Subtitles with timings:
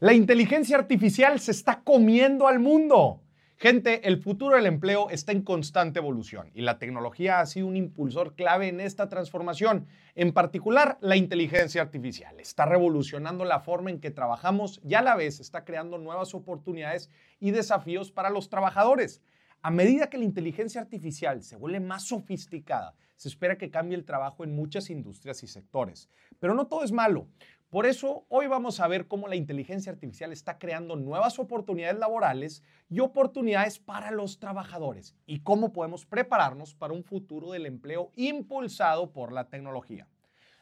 [0.00, 3.20] La inteligencia artificial se está comiendo al mundo.
[3.56, 7.74] Gente, el futuro del empleo está en constante evolución y la tecnología ha sido un
[7.74, 9.88] impulsor clave en esta transformación.
[10.14, 15.16] En particular, la inteligencia artificial está revolucionando la forma en que trabajamos y a la
[15.16, 17.10] vez está creando nuevas oportunidades
[17.40, 19.20] y desafíos para los trabajadores.
[19.62, 24.04] A medida que la inteligencia artificial se vuelve más sofisticada, se espera que cambie el
[24.04, 26.08] trabajo en muchas industrias y sectores.
[26.38, 27.26] Pero no todo es malo.
[27.70, 32.62] Por eso, hoy vamos a ver cómo la inteligencia artificial está creando nuevas oportunidades laborales
[32.88, 39.12] y oportunidades para los trabajadores y cómo podemos prepararnos para un futuro del empleo impulsado
[39.12, 40.08] por la tecnología.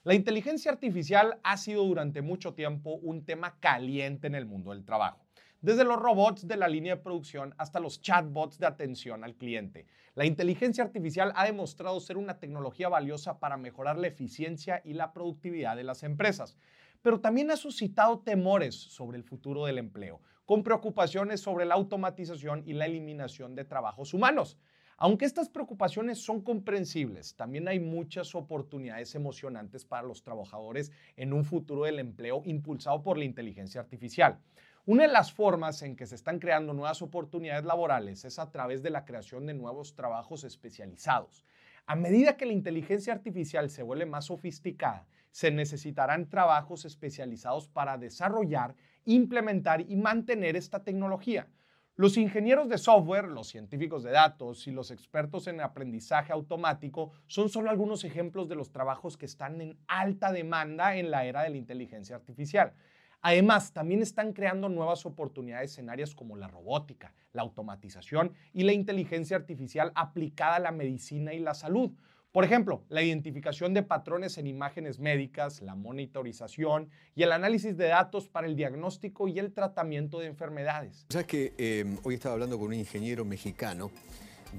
[0.03, 4.85] La inteligencia artificial ha sido durante mucho tiempo un tema caliente en el mundo del
[4.85, 5.27] trabajo
[5.67, 9.87] desde los robots de la línea de producción hasta los chatbots de atención al cliente.
[10.15, 15.13] La inteligencia artificial ha demostrado ser una tecnología valiosa para mejorar la eficiencia y la
[15.13, 16.57] productividad de las empresas,
[17.07, 22.65] pero también ha suscitado temores sobre el futuro del empleo, con preocupaciones sobre la automatización
[22.67, 24.59] y la eliminación de trabajos humanos.
[24.97, 31.45] Aunque estas preocupaciones son comprensibles, también hay muchas oportunidades emocionantes para los trabajadores en un
[31.45, 34.41] futuro del empleo impulsado por la inteligencia artificial.
[34.85, 38.83] Una de las formas en que se están creando nuevas oportunidades laborales es a través
[38.83, 41.45] de la creación de nuevos trabajos especializados.
[41.87, 47.99] A medida que la inteligencia artificial se vuelve más sofisticada, se necesitarán trabajos especializados para
[47.99, 51.47] desarrollar, implementar y mantener esta tecnología.
[51.95, 57.51] Los ingenieros de software, los científicos de datos y los expertos en aprendizaje automático son
[57.51, 61.51] solo algunos ejemplos de los trabajos que están en alta demanda en la era de
[61.51, 62.73] la inteligencia artificial.
[63.21, 68.73] Además, también están creando nuevas oportunidades en áreas como la robótica, la automatización y la
[68.73, 71.91] inteligencia artificial aplicada a la medicina y la salud.
[72.37, 77.87] Por ejemplo, la identificación de patrones en imágenes médicas, la monitorización y el análisis de
[77.87, 81.07] datos para el diagnóstico y el tratamiento de enfermedades.
[81.09, 83.91] Sabes que em, hoy estaba hablando con un ingeniero mexicano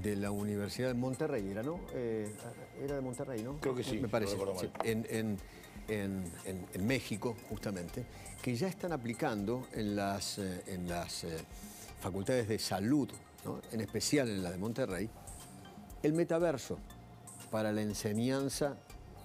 [0.02, 1.78] de la Universidad de Monterrey, ¿era, no?
[1.94, 2.34] Eh,
[2.82, 3.60] era de Monterrey, ¿no?
[3.60, 3.98] Creo que sí.
[3.98, 4.36] Me parece.
[4.82, 5.36] En,
[5.86, 8.04] en, México, justamente,
[8.42, 11.28] que ya están aplicando en las, eh, en las eh,
[12.00, 13.08] facultades de salud,
[13.70, 15.08] en especial en la de Monterrey,
[16.02, 16.80] el metaverso
[17.50, 18.76] para la enseñanza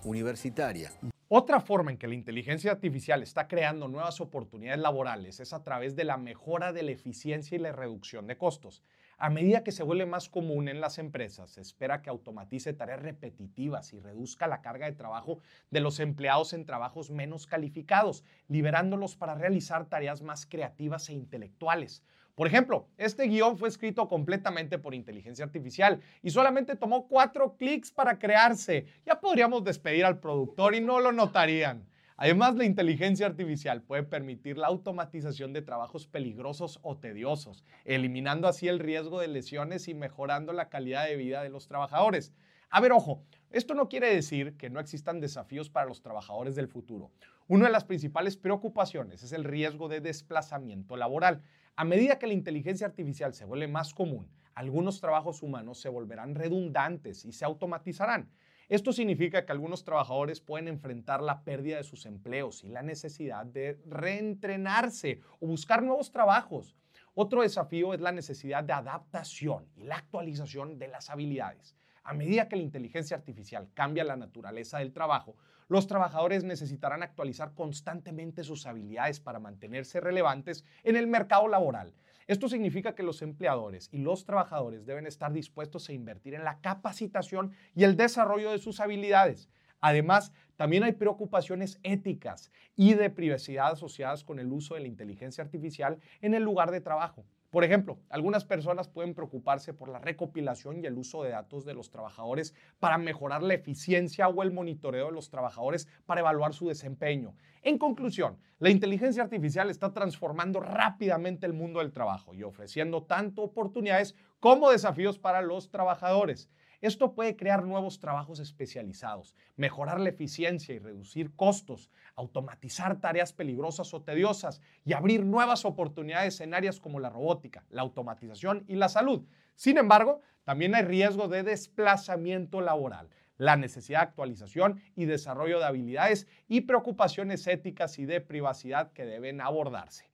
[0.03, 0.91] universitaria.
[1.35, 5.95] Otra forma en que la inteligencia artificial está creando nuevas oportunidades laborales es a través
[5.95, 8.83] de la mejora de la eficiencia y la reducción de costos.
[9.17, 13.01] A medida que se vuelve más común en las empresas, se espera que automatice tareas
[13.01, 15.39] repetitivas y reduzca la carga de trabajo
[15.71, 22.03] de los empleados en trabajos menos calificados, liberándolos para realizar tareas más creativas e intelectuales.
[22.35, 27.91] Por ejemplo, este guion fue escrito completamente por inteligencia artificial y solamente tomó cuatro clics
[27.91, 28.87] para crearse.
[29.05, 31.87] Ya podríamos despedir al productor y no lo notarían.
[32.17, 38.67] Además, la inteligencia artificial puede permitir la automatización de trabajos peligrosos o tediosos, eliminando así
[38.67, 42.33] el riesgo de lesiones y mejorando la calidad de vida de los trabajadores.
[42.69, 46.67] A ver, ojo, esto no quiere decir que no existan desafíos para los trabajadores del
[46.67, 47.11] futuro.
[47.47, 51.43] Una de las principales preocupaciones es el riesgo de desplazamiento laboral.
[51.75, 56.35] A medida que la inteligencia artificial se vuelve más común, algunos trabajos humanos se volverán
[56.35, 58.29] redundantes y se automatizarán.
[58.69, 63.47] Esto significa que algunos trabajadores pueden enfrentar la pérdida de sus empleos y la necesidad
[63.47, 66.77] de reentrenarse o buscar nuevos trabajos.
[67.15, 71.75] Otro desafío es la necesidad de adaptación y la actualización de las habilidades.
[72.03, 75.35] A medida que la inteligencia artificial cambia la naturaleza del trabajo,
[75.73, 81.95] los trabajadores necesitarán actualizar constantemente sus habilidades para mantenerse relevantes en el mercado laboral.
[82.27, 86.59] Esto significa que los empleadores y los trabajadores deben estar dispuestos a invertir en la
[86.59, 89.49] capacitación y el desarrollo de sus habilidades.
[89.81, 95.43] Además, también hay preocupaciones éticas y de privacidad asociadas con el uso de la inteligencia
[95.43, 97.25] artificial en el lugar de trabajo.
[97.53, 101.75] Por ejemplo, algunas personas pueden preocuparse por la recopilación y el uso de datos de
[101.75, 106.67] los trabajadores para mejorar la eficiencia o el monitoreo de los trabajadores para evaluar su
[106.67, 107.35] desempeño.
[107.61, 113.43] En conclusión, la inteligencia artificial está transformando rápidamente el mundo del trabajo y ofreciendo tanto
[113.43, 116.49] oportunidades como desafíos para los trabajadores.
[116.83, 123.93] Esto puede crear nuevos trabajos especializados, mejorar la eficiencia y reducir costos, automatizar tareas peligrosas
[123.93, 128.89] o tediosas y abrir nuevas oportunidades en áreas como la robótica, la automatización y la
[128.89, 129.21] salud.
[129.55, 133.07] Sin embargo, también hay riesgo de desplazamiento laboral,
[133.37, 139.05] la necesidad de actualización y desarrollo de habilidades y preocupaciones éticas y de privacidad que
[139.05, 140.12] deben abordarse.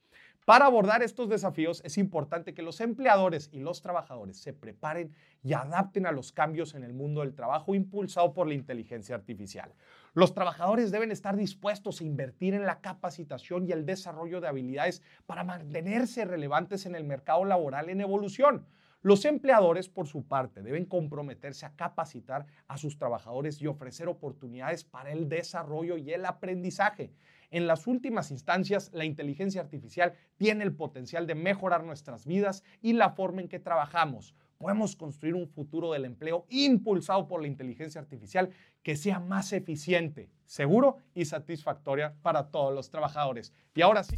[0.49, 5.13] Para abordar estos desafíos es importante que los empleadores y los trabajadores se preparen
[5.43, 9.71] y adapten a los cambios en el mundo del trabajo impulsado por la inteligencia artificial.
[10.15, 15.03] Los trabajadores deben estar dispuestos a invertir en la capacitación y el desarrollo de habilidades
[15.27, 18.65] para mantenerse relevantes en el mercado laboral en evolución.
[19.03, 24.83] Los empleadores, por su parte, deben comprometerse a capacitar a sus trabajadores y ofrecer oportunidades
[24.83, 27.13] para el desarrollo y el aprendizaje.
[27.51, 32.93] En las últimas instancias, la inteligencia artificial tiene el potencial de mejorar nuestras vidas y
[32.93, 34.35] la forma en que trabajamos.
[34.59, 38.49] Podemos construir un futuro del empleo impulsado por la inteligencia artificial
[38.83, 43.53] que sea más eficiente, seguro y satisfactoria para todos los trabajadores.
[43.73, 44.17] Y ahora sí.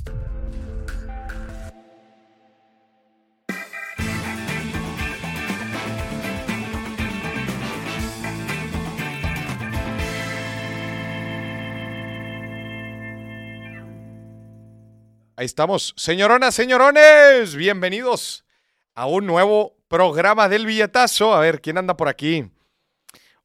[15.42, 15.96] Ahí estamos.
[15.98, 18.46] Señoronas, señorones, bienvenidos
[18.94, 21.34] a un nuevo programa del billetazo.
[21.34, 22.48] A ver, ¿quién anda por aquí?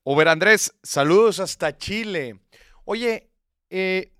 [0.02, 2.38] Over Andrés, saludos hasta Chile.
[2.84, 3.30] Oye,
[3.70, 4.12] eh,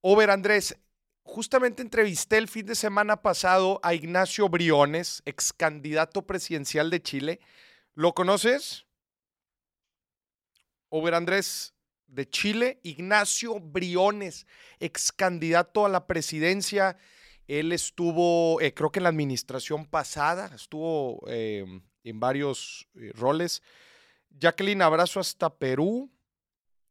[0.00, 0.76] Over Andrés,
[1.22, 7.38] justamente entrevisté el fin de semana pasado a Ignacio Briones, ex candidato presidencial de Chile.
[7.94, 8.86] ¿Lo conoces?
[10.88, 11.74] Over Andrés
[12.08, 14.48] de Chile, Ignacio Briones,
[14.80, 16.98] ex candidato a la presidencia
[17.50, 23.60] él estuvo, eh, creo que en la administración pasada, estuvo em, en varios eh, roles.
[24.30, 26.12] Jacqueline, abrazo hasta Perú.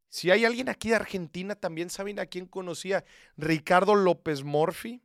[0.09, 3.05] Si hay alguien aquí de Argentina, también saben a quién conocía,
[3.37, 5.01] Ricardo López Morfi.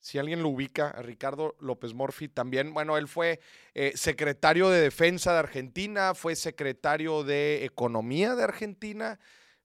[0.00, 2.74] Si alguien lo ubica, Ricardo López Morfi también.
[2.74, 3.40] Bueno, él fue
[3.72, 9.18] eh, secretario de Defensa de Argentina, fue secretario de Economía de Argentina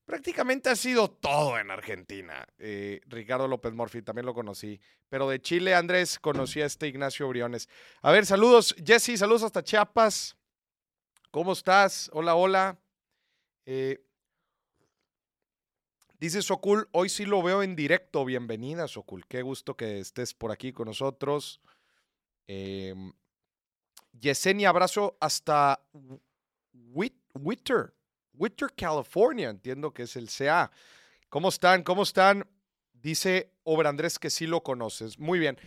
[0.08, 2.48] prácticamente ha sido todo en Argentina.
[2.58, 4.80] Eh, Ricardo López Morfi también lo conocí.
[5.10, 7.68] Pero de Chile, Andrés, conocí a este Ignacio Briones.
[8.02, 10.38] A ver, saludos, Jesse, saludos hasta Chiapas.
[11.30, 12.10] ¿Cómo estás?
[12.14, 12.80] Hola, hola.
[13.66, 14.02] Eh,
[16.18, 18.24] dice Sokul, hoy sí lo veo en directo.
[18.24, 19.28] Bienvenida, Sokul.
[19.28, 21.60] Qué gusto que estés por aquí con nosotros.
[22.48, 22.96] Eh,
[24.14, 25.86] Yesenia, abrazo hasta
[26.72, 27.97] Witter.
[28.38, 30.72] Witter, California, entiendo que es el CA.
[31.30, 31.84] ¿Cómo están?
[31.84, 32.48] ¿Cómo están?
[32.94, 35.20] Dice Ober Andrés que sí lo conoces.
[35.20, 35.58] Muy bien.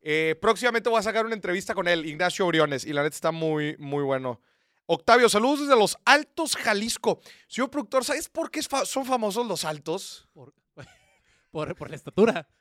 [0.00, 3.30] Eh, próximamente voy a sacar una entrevista con él, Ignacio Briones, y la neta está
[3.30, 4.40] muy, muy bueno.
[4.86, 7.20] Octavio, saludos desde Los Altos, Jalisco.
[7.46, 10.28] Señor productor, ¿sabes por qué son famosos los altos?
[10.32, 10.52] Por,
[11.50, 12.48] por, la estatura.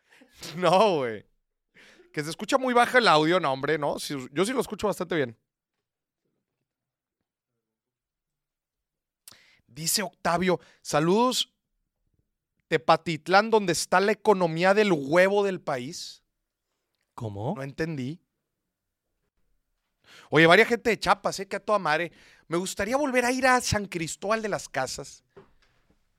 [0.56, 1.25] No, güey.
[2.14, 3.98] Que se escucha muy baja el audio, no, hombre, ¿no?
[3.98, 5.38] yo sí lo escucho bastante bien.
[9.73, 11.51] Dice Octavio, saludos
[12.68, 16.23] Tepatitlán, donde está la economía del huevo del país.
[17.15, 17.53] ¿Cómo?
[17.56, 18.19] No entendí.
[20.29, 21.47] Oye, varia gente de Chiapas, ¿eh?
[21.47, 22.12] Que a toda madre.
[22.47, 25.23] Me gustaría volver a ir a San Cristóbal de las Casas.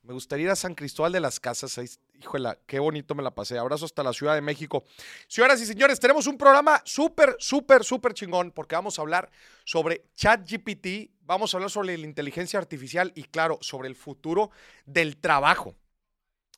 [0.04, 1.78] Me gustaría ir a San Cristóbal de las Casas.
[2.20, 3.56] Híjole, qué bonito me la pasé.
[3.56, 4.82] Abrazo hasta la Ciudad de México.
[5.28, 9.31] Señoras y señores, tenemos un programa súper, súper, súper chingón porque vamos a hablar
[9.64, 14.50] sobre ChatGPT, vamos a hablar sobre la inteligencia artificial y, claro, sobre el futuro
[14.87, 15.76] del trabajo.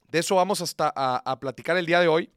[0.08, 2.31] De eso vamos hasta a, platicar el día de hoy.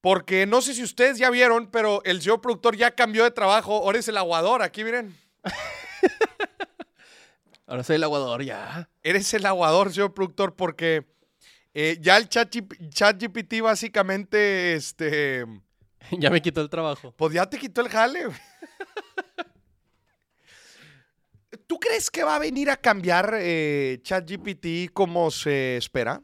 [0.00, 3.74] Porque no sé si ustedes ya vieron, pero el señor productor ya cambió de trabajo.
[3.78, 4.62] Ahora es el aguador.
[4.62, 5.18] Aquí miren.
[7.66, 8.88] Ahora soy el aguador, ya.
[9.02, 11.04] Eres el aguador, señor productor, porque
[11.74, 15.44] eh, ya el chat, GPT básicamente, este...
[16.18, 17.12] Ya me quitó el trabajo.
[17.16, 18.28] Pues ya te quitó el jale.
[21.66, 26.22] ¿Tú crees que va a venir a cambiar eh, ChatGPT como se espera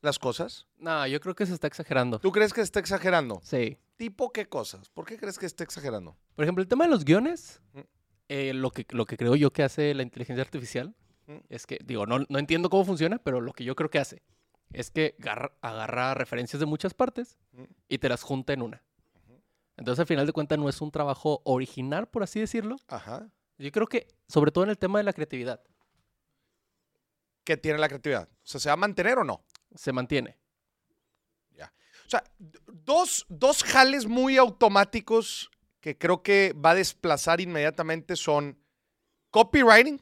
[0.00, 0.66] las cosas?
[0.78, 2.18] No, yo creo que se está exagerando.
[2.18, 3.42] ¿Tú crees que se está exagerando?
[3.44, 3.76] Sí.
[3.96, 4.88] ¿Tipo qué cosas?
[4.88, 6.16] ¿Por qué crees que está exagerando?
[6.34, 7.60] Por ejemplo, el tema de los guiones.
[8.28, 10.94] Eh, lo, que, lo que creo yo que hace la inteligencia artificial
[11.48, 14.22] es que, digo, no, no entiendo cómo funciona, pero lo que yo creo que hace
[14.72, 15.16] es que
[15.60, 17.38] agarra, referencias de muchas partes
[17.88, 18.82] y te las junta en una.
[19.76, 22.76] Entonces, al final de cuentas, no es un trabajo original, por así decirlo.
[22.88, 23.30] Ajá.
[23.58, 25.62] Yo creo que, sobre todo en el tema de la creatividad.
[27.44, 28.28] ¿Qué tiene la creatividad?
[28.28, 29.44] O sea, ¿se va a mantener o no?
[29.74, 30.36] Se mantiene.
[31.52, 31.72] Ya.
[32.06, 35.50] O sea, dos, dos jales muy automáticos
[35.88, 38.58] que creo que va a desplazar inmediatamente son
[39.30, 39.98] copywriting,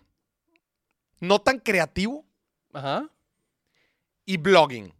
[1.20, 2.26] no tan creativo,
[2.72, 3.08] Ajá.
[4.24, 4.92] y blogging.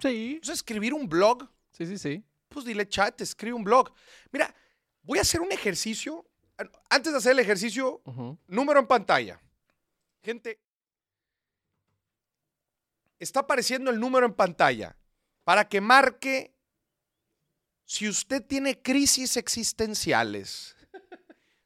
[0.00, 0.40] Sí.
[0.42, 1.48] Sea, escribir un blog.
[1.70, 2.24] Sí, sí, sí.
[2.48, 3.92] Pues dile chat, escribe un blog.
[4.32, 4.52] Mira,
[5.02, 6.26] voy a hacer un ejercicio.
[6.90, 8.02] Antes de hacer el ejercicio,
[8.48, 9.40] número en pantalla.
[10.20, 10.60] Gente,
[13.20, 14.96] está apareciendo el número en pantalla
[15.44, 16.57] para que marque
[17.88, 20.76] si usted tiene crisis existenciales,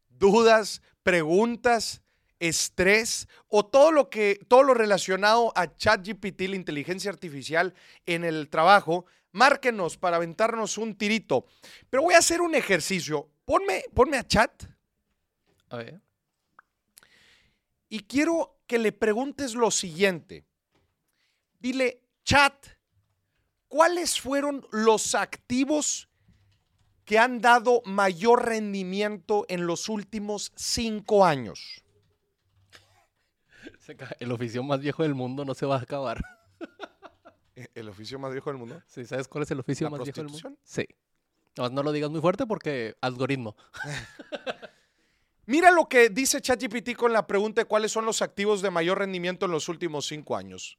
[0.09, 2.01] dudas, preguntas,
[2.39, 7.75] estrés o todo lo que todo lo relacionado a ChatGPT, la inteligencia artificial
[8.07, 11.45] en el trabajo, márquenos para aventarnos un tirito.
[11.91, 13.29] Pero voy a hacer un ejercicio.
[13.45, 14.63] Ponme, ponme a chat.
[15.71, 16.01] A ver.
[17.89, 20.45] Y quiero que le preguntes lo siguiente.
[21.59, 22.65] Dile, chat,
[23.67, 26.09] ¿cuáles fueron los activos
[27.05, 31.83] que han dado mayor rendimiento en los últimos cinco años?
[34.21, 36.21] El oficio más viejo del mundo no se va a acabar.
[37.57, 38.83] ¿E-, ¿El oficio más viejo del mundo?
[38.87, 40.57] Sí, ¿sabes cuál es el oficio ¿La más viejo del mundo?
[40.63, 40.87] Sí.
[41.57, 43.57] No, no lo digas muy fuerte porque algoritmo.
[45.47, 48.99] Mira lo que dice ChatGPT con la pregunta de cuáles son los activos de mayor
[48.99, 50.79] rendimiento en los últimos cinco años.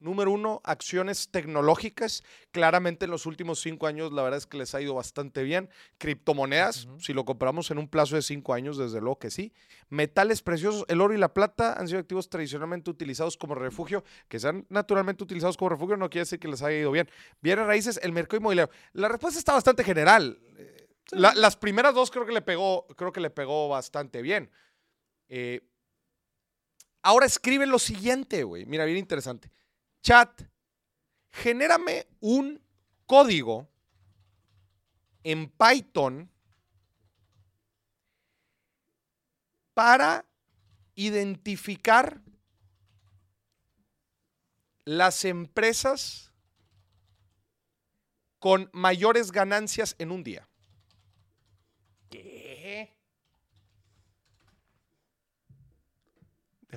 [0.00, 2.22] Número uno, acciones tecnológicas.
[2.52, 5.68] Claramente en los últimos cinco años la verdad es que les ha ido bastante bien.
[5.98, 9.52] Criptomonedas, si lo compramos en un plazo de cinco años, desde luego que sí.
[9.88, 14.04] Metales preciosos, el oro y la plata han sido activos tradicionalmente utilizados como refugio.
[14.28, 17.10] Que sean naturalmente utilizados como refugio no quiere decir que les haya ido bien.
[17.40, 18.72] Bienes raíces, el mercado inmobiliario.
[18.92, 20.38] La respuesta está bastante general.
[21.10, 24.50] La- las primeras dos creo que le pegó, creo que le pegó bastante bien.
[25.28, 25.60] Eh,
[27.02, 28.66] ahora escribe lo siguiente, güey.
[28.66, 29.50] Mira, bien interesante.
[30.02, 30.42] Chat,
[31.30, 32.62] genérame un
[33.06, 33.68] código
[35.22, 36.30] en Python
[39.74, 40.24] para
[40.94, 42.20] identificar
[44.84, 46.32] las empresas
[48.38, 50.48] con mayores ganancias en un día.
[52.08, 52.96] ¿Qué?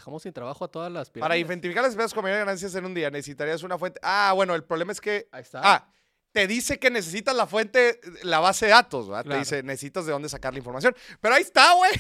[0.01, 1.47] Dejamos sin trabajo a todas las Para pirámides.
[1.47, 3.99] identificar las empresas con mayores ganancias en un día necesitarías una fuente.
[4.01, 5.61] Ah, bueno, el problema es que Ahí está.
[5.63, 5.93] Ah,
[6.31, 9.31] te dice que necesitas la fuente, la base de datos, ¿verdad?
[9.31, 10.95] Te dice, necesitas de dónde sacar la información.
[11.19, 11.91] Pero ahí está, güey.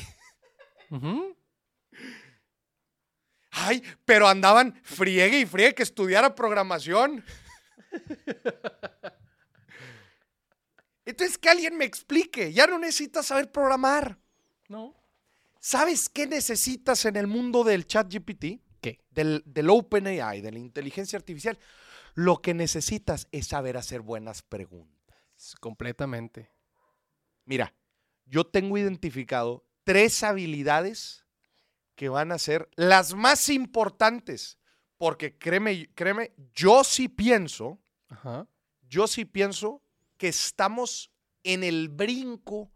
[3.51, 7.23] Ay, pero andaban friegue y friegue que estudiara programación.
[11.05, 12.51] Entonces, que alguien me explique.
[12.51, 14.17] Ya no necesitas saber programar.
[14.69, 14.95] No.
[15.63, 18.61] ¿Sabes qué necesitas en el mundo del chat GPT?
[18.81, 18.99] ¿Qué?
[19.11, 21.57] Del, del OpenAI, de la inteligencia artificial.
[22.15, 25.55] Lo que necesitas es saber hacer buenas preguntas.
[25.59, 26.49] Completamente.
[27.45, 27.75] Mira,
[28.25, 31.25] yo tengo identificado tres habilidades
[31.93, 34.57] que van a ser las más importantes.
[34.97, 38.47] Porque créeme, créeme, yo sí pienso, Ajá.
[38.81, 39.83] yo sí pienso
[40.17, 41.11] que estamos
[41.43, 42.71] en el brinco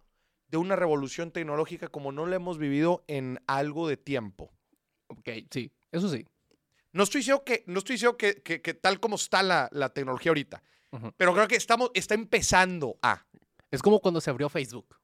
[0.47, 4.51] de una revolución tecnológica como no la hemos vivido en algo de tiempo.
[5.07, 5.71] Ok, sí.
[5.91, 6.25] Eso sí.
[6.91, 9.89] No estoy diciendo que, no estoy diciendo que, que- que tal como está la, la
[9.89, 10.63] tecnología ahorita,
[11.17, 13.25] pero creo que estamos, está empezando a.
[13.69, 14.95] Es como cuando se abrió Facebook.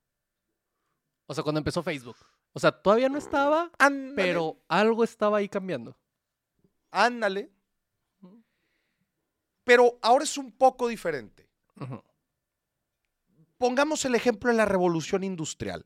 [1.28, 2.16] O sea, cuando empezó Facebook.
[2.54, 5.98] O sea, todavía no estaba, Ándale, pero algo estaba ahí cambiando.
[6.92, 7.52] Ándale.
[9.64, 11.50] Pero ahora es un poco diferente.
[11.80, 12.02] Ujú.
[13.62, 15.86] Pongamos el ejemplo de la revolución industrial.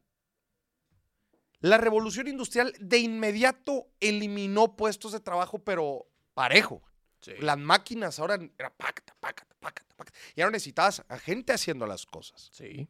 [1.60, 6.82] La revolución industrial de inmediato eliminó puestos de trabajo, pero parejo.
[7.40, 10.18] Las máquinas ahora era pácata, pácata, pácata, pácata.
[10.38, 12.50] Y ahora necesitabas a gente haciendo las cosas.
[12.54, 12.88] Sí.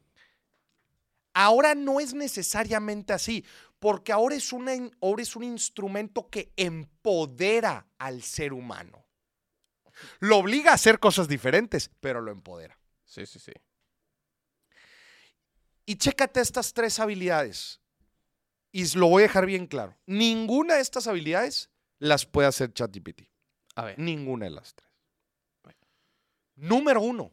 [1.34, 3.44] Ahora no es necesariamente así,
[3.80, 4.70] porque ahora es, una,
[5.02, 9.04] ahora es un instrumento que empodera al ser humano.
[10.20, 12.78] Lo obliga a hacer cosas diferentes, pero lo empodera.
[13.04, 13.52] Sí, sí, sí.
[15.86, 17.80] Y chécate estas tres habilidades.
[18.72, 19.96] Y lo voy a dejar bien claro.
[20.06, 23.22] Ninguna de estas habilidades las puede hacer ChatGPT.
[23.76, 23.98] A ver.
[23.98, 24.86] Ninguna de las tres.
[26.56, 27.30] Número uno,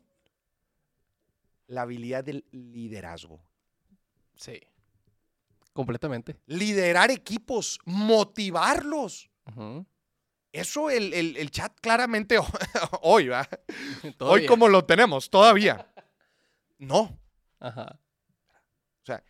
[1.67, 3.41] la habilidad del liderazgo.
[4.35, 4.59] Sí.
[5.71, 6.37] Completamente.
[6.45, 9.29] Liderar equipos, motivarlos.
[10.51, 12.37] Eso el, el- el chat claramente
[13.01, 13.47] hoy, ¿va?
[14.19, 15.89] Hoy como lo tenemos, todavía.
[16.77, 17.17] No.
[17.59, 17.97] Ajá.
[19.03, 19.23] O sea,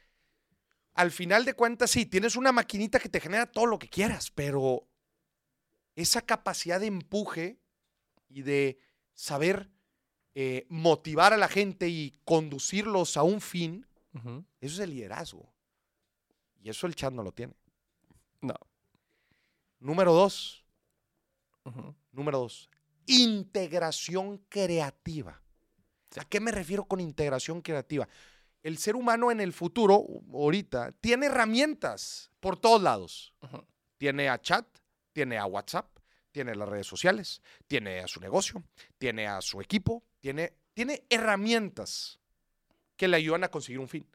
[0.93, 4.31] al final de cuentas, sí, tienes una maquinita que te genera todo lo que quieras,
[4.31, 4.87] pero
[5.95, 7.59] esa capacidad de empuje
[8.29, 8.79] y de
[9.13, 9.71] saber
[10.35, 13.87] eh, motivar a la gente y conducirlos a un fin,
[14.61, 15.51] eso es el liderazgo.
[16.61, 17.55] Y eso el chat no lo tiene.
[18.41, 18.55] No.
[19.79, 20.63] Número dos,
[22.11, 22.69] número dos,
[23.07, 25.41] integración creativa.
[26.15, 28.07] ¿A qué me refiero con integración creativa?
[28.63, 33.33] El ser humano en el futuro, ahorita, tiene herramientas por todos lados.
[33.97, 34.65] Tiene a chat,
[35.11, 35.99] tiene a WhatsApp,
[36.31, 38.63] tiene las redes sociales, tiene a su negocio,
[38.97, 42.19] tiene a su equipo, tiene, tiene herramientas
[42.95, 44.07] que le ayudan a conseguir un fin.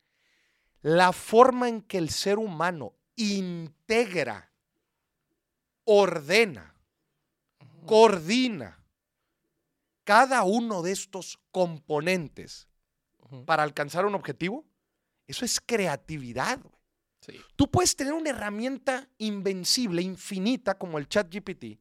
[0.83, 4.51] La forma en que el ser humano integra,
[5.85, 6.75] ordena,
[7.87, 8.79] coordina
[10.05, 12.67] cada uno de estos componentes
[13.47, 14.65] Para alcanzar un objetivo,
[15.27, 16.61] eso es creatividad.
[16.61, 16.75] güey.
[17.21, 17.41] Sí.
[17.57, 21.79] Tú puedes tener una herramienta invencible, infinita, como el chat GPT,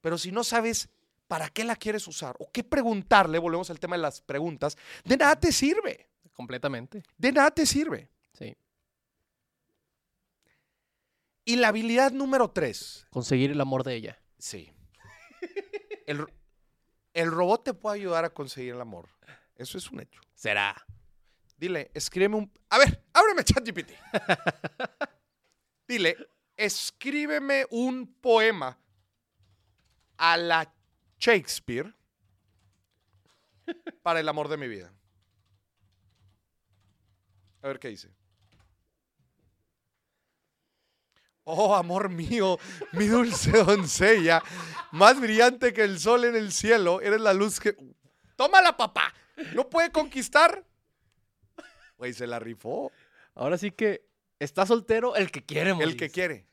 [0.00, 0.88] pero si no sabes
[1.28, 5.16] para qué la quieres usar o qué preguntarle, volvemos al tema de las preguntas, de
[5.16, 6.08] nada te sirve.
[6.32, 7.02] Completamente.
[7.18, 8.08] De nada te sirve.
[8.32, 8.56] Sí.
[11.44, 14.20] Y la habilidad número tres, Conseguir el amor de ella.
[14.38, 14.72] sí.
[16.06, 16.26] El,
[17.14, 19.08] el robot te puede ayudar a conseguir el amor.
[19.56, 20.20] Eso es un hecho.
[20.34, 20.74] Será.
[21.56, 22.52] Dile, escríbeme un...
[22.70, 23.92] A ver, ábreme ChatGPT.
[25.86, 26.16] Dile,
[26.56, 28.78] escríbeme un poema
[30.16, 30.74] a la
[31.18, 31.94] Shakespeare
[34.02, 34.92] para el amor de mi vida.
[37.62, 38.10] A ver qué dice.
[41.44, 42.58] Oh, amor mío,
[42.92, 44.42] mi dulce doncella,
[44.92, 47.76] más brillante que el sol en el cielo, eres la luz que...
[48.36, 49.12] ¡Tómala, papá!
[49.54, 50.64] ¿No puede conquistar?
[51.96, 52.90] Güey, se la rifó.
[53.34, 54.04] Ahora sí que
[54.38, 55.96] está soltero el que quiere, El Moris.
[55.96, 56.46] que quiere.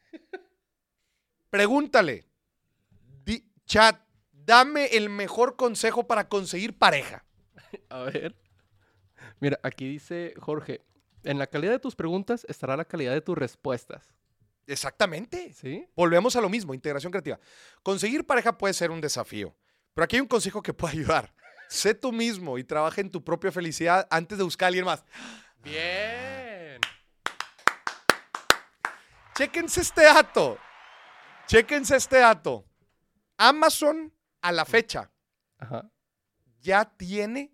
[1.50, 2.25] Pregúntale.
[3.25, 4.00] Di- chat,
[4.31, 7.25] dame el mejor consejo para conseguir pareja.
[7.89, 8.36] A ver.
[9.39, 10.81] Mira, aquí dice Jorge,
[11.24, 14.13] en la calidad de tus preguntas estará la calidad de tus respuestas.
[14.67, 15.53] Exactamente.
[15.53, 15.88] ¿Sí?
[15.96, 17.39] Volvemos a lo mismo, integración creativa.
[17.81, 19.55] Conseguir pareja puede ser un desafío,
[19.93, 21.34] pero aquí hay un consejo que puede ayudar.
[21.69, 25.05] Sé tú mismo y trabaja en tu propia felicidad antes de buscar a alguien más.
[25.63, 26.81] Bien.
[29.35, 30.57] Chéquense este dato.
[31.47, 32.65] Chéquense este dato.
[33.38, 34.11] Amazon
[34.41, 35.11] a la fecha
[35.59, 35.89] Ajá.
[36.59, 37.53] ya tiene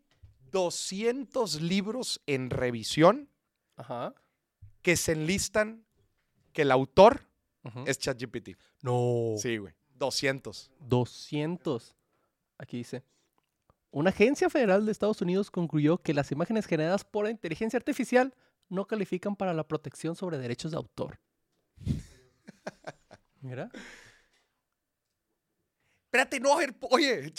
[0.51, 3.29] 200 libros en revisión
[3.75, 4.13] Ajá.
[4.81, 5.85] que se enlistan
[6.53, 7.27] que el autor
[7.85, 8.51] es ChatGPT.
[8.81, 9.33] No.
[9.37, 9.73] Sí, güey.
[9.95, 10.71] 200.
[10.79, 11.95] 200.
[12.57, 13.03] Aquí dice.
[13.95, 18.35] Una agencia federal de Estados Unidos concluyó que las imágenes generadas por la inteligencia artificial
[18.67, 21.17] no califican para la protección sobre derechos de autor.
[23.41, 23.69] Mira.
[26.03, 27.31] Espérate, no, a ver, oye,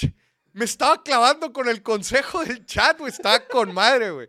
[0.55, 3.13] me estaba clavando con el consejo del chat, güey.
[3.13, 4.29] Estaba con madre, güey.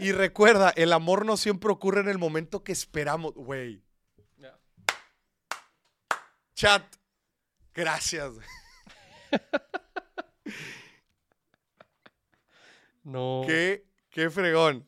[0.00, 3.82] Y recuerda, el amor no siempre ocurre en el momento que esperamos, güey.
[6.54, 6.84] Chat,
[7.72, 8.34] gracias.
[13.08, 13.42] No.
[13.46, 14.86] Qué, qué fregón.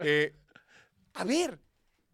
[0.00, 0.34] Eh,
[1.12, 1.60] a ver,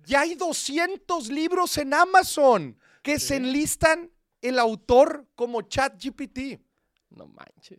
[0.05, 4.11] ya hay 200 libros en Amazon que se enlistan
[4.43, 6.61] el autor como ChatGPT.
[7.11, 7.79] No manches.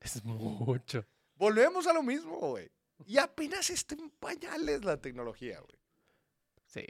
[0.00, 1.06] Es mucho.
[1.36, 2.68] Volvemos a lo mismo, güey.
[3.06, 5.78] Y apenas está en pañales la tecnología, güey.
[6.66, 6.84] Sí.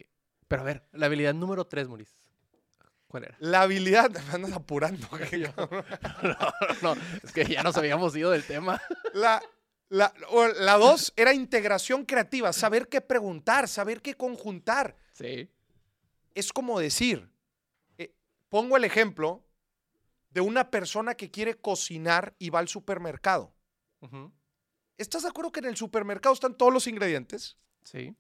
[0.49, 2.17] Pero a ver, la habilidad número 3, Maurice.
[3.11, 3.37] ¿Cuál era?
[3.41, 5.09] La habilidad, me andas apurando.
[5.11, 5.43] güey.
[6.23, 8.81] no, no, es que ya nos habíamos ido del tema.
[9.15, 9.43] La,
[9.89, 10.15] la,
[10.61, 14.97] la dos era integración creativa, saber qué preguntar, saber qué conjuntar.
[15.13, 15.51] Sí.
[16.37, 17.29] Es como decir,
[17.99, 18.15] eh,
[18.49, 19.45] pongo el ejemplo
[20.31, 23.53] de una persona que quiere cocinar y va al supermercado.
[24.97, 27.59] ¿Estás de acuerdo que en el supermercado están todos los ingredientes?
[27.83, 28.15] Sí.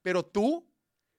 [0.00, 0.66] Pero tú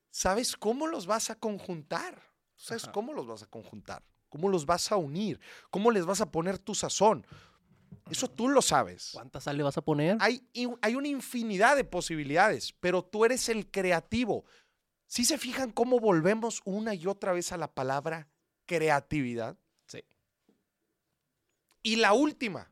[0.10, 2.27] sabes cómo los vas a conjuntar.
[2.58, 2.92] Tú sabes Ajá.
[2.92, 5.40] cómo los vas a conjuntar, cómo los vas a unir,
[5.70, 7.26] cómo les vas a poner tu sazón.
[8.10, 9.12] Eso tú lo sabes.
[9.14, 10.18] ¿Cuánta sal le vas a poner?
[10.20, 10.48] Hay,
[10.82, 14.46] hay una infinidad de posibilidades, pero tú eres el creativo.
[15.06, 18.28] Si se fijan cómo volvemos una y otra vez a la palabra
[18.66, 19.58] creatividad?
[19.88, 20.04] Sí.
[21.84, 22.70] Y la última.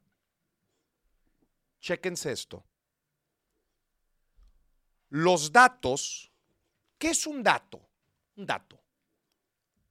[1.79, 2.65] Chéquense esto.
[5.09, 6.31] Los datos.
[6.97, 7.87] ¿Qué es un dato?
[8.35, 8.84] Un dato.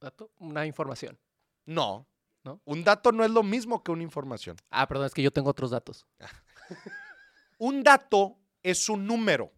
[0.05, 0.29] ¿Dato?
[0.37, 1.17] Una información.
[1.65, 2.07] No.
[2.43, 2.61] ¿No?
[2.65, 4.55] Un dato no es lo mismo que una información.
[4.69, 6.05] Ah, perdón, es que yo tengo otros datos.
[7.57, 9.51] Un dato es un número.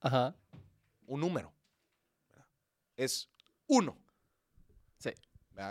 [0.00, 0.36] Ajá.
[1.06, 1.52] Un número.
[2.94, 3.28] Es
[3.66, 3.98] uno.
[4.98, 5.10] Sí.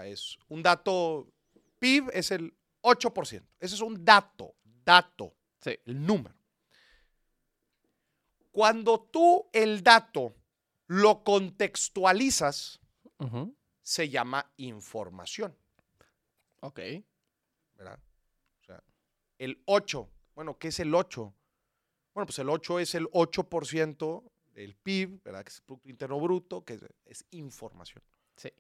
[0.04, 1.32] Es un dato.
[1.80, 3.48] PIB es el 8%.
[3.60, 4.56] Ese es un dato.
[4.84, 5.36] Dato.
[5.62, 5.80] Sí.
[5.86, 6.36] El número.
[8.52, 10.36] Cuando tú el dato
[10.88, 12.82] lo contextualizas,
[13.20, 13.56] Ujú.
[13.88, 15.56] Se llama información.
[16.60, 16.80] Ok.
[17.78, 17.98] ¿verdad?
[18.60, 18.84] O sea,
[19.38, 21.34] el 8, bueno, ¿qué es el 8?
[22.14, 25.42] Bueno, pues el 8 es el 8% del PIB, ¿verdad?
[25.46, 28.04] Que es el Producto Interno Bruto, que es, es información.
[28.36, 28.52] Sí.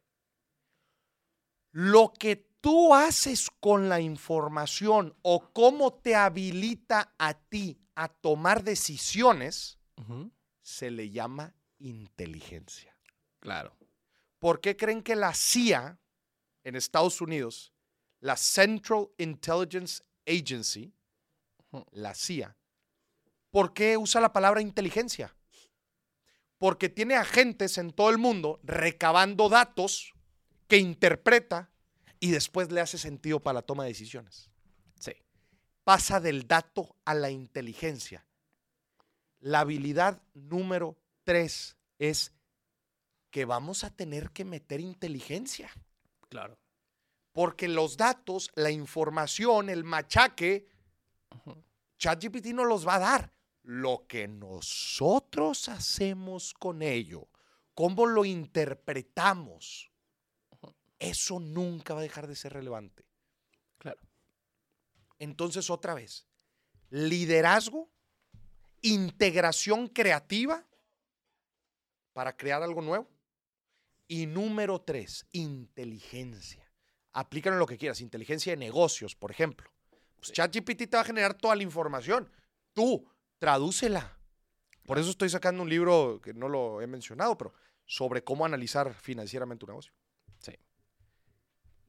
[1.71, 8.63] Lo que tú haces con la información o cómo te habilita a ti a tomar
[8.63, 9.77] decisiones,
[10.61, 12.95] se le llama inteligencia.
[13.41, 13.76] Claro.
[14.39, 15.99] ¿Por qué creen que la CIA
[16.63, 17.73] en Estados Unidos,
[18.19, 20.93] la Central Intelligence Agency,
[21.91, 22.55] la CIA,
[23.51, 25.35] ¿por qué usa la palabra inteligencia?
[26.57, 30.13] Porque tiene agentes en todo el mundo recabando datos
[30.67, 31.69] que interpreta
[32.19, 34.49] y después le hace sentido para la toma de decisiones.
[34.99, 35.13] Sí.
[35.83, 38.25] Pasa del dato a la inteligencia.
[39.39, 42.33] La habilidad número tres es
[43.37, 45.69] que vamos a tener que meter inteligencia.
[46.27, 46.57] Claro.
[47.33, 50.67] Porque los datos, la información, el machaque.
[51.99, 53.33] ChatGPT no los va a dar.
[53.61, 57.27] Lo que nosotros hacemos con ello,
[57.75, 59.91] cómo lo interpretamos,
[60.97, 63.05] eso nunca va a dejar de ser relevante.
[63.77, 63.99] Claro.
[65.19, 66.25] Entonces, otra vez,
[66.89, 67.87] liderazgo,
[68.81, 70.65] integración creativa
[72.13, 73.07] para crear algo nuevo.
[74.07, 76.71] Y número tres, inteligencia.
[77.13, 78.01] Aplícalo en lo que quieras.
[78.01, 79.69] Inteligencia de negocios, por ejemplo.
[80.17, 82.31] Pues ChatGPT te va a generar toda la información.
[82.73, 84.17] Tú, tradúcela.
[84.85, 87.53] Por eso estoy sacando un libro que no lo he mencionado, pero
[87.85, 89.93] sobre cómo analizar financieramente un negocio.
[90.39, 90.53] Sí.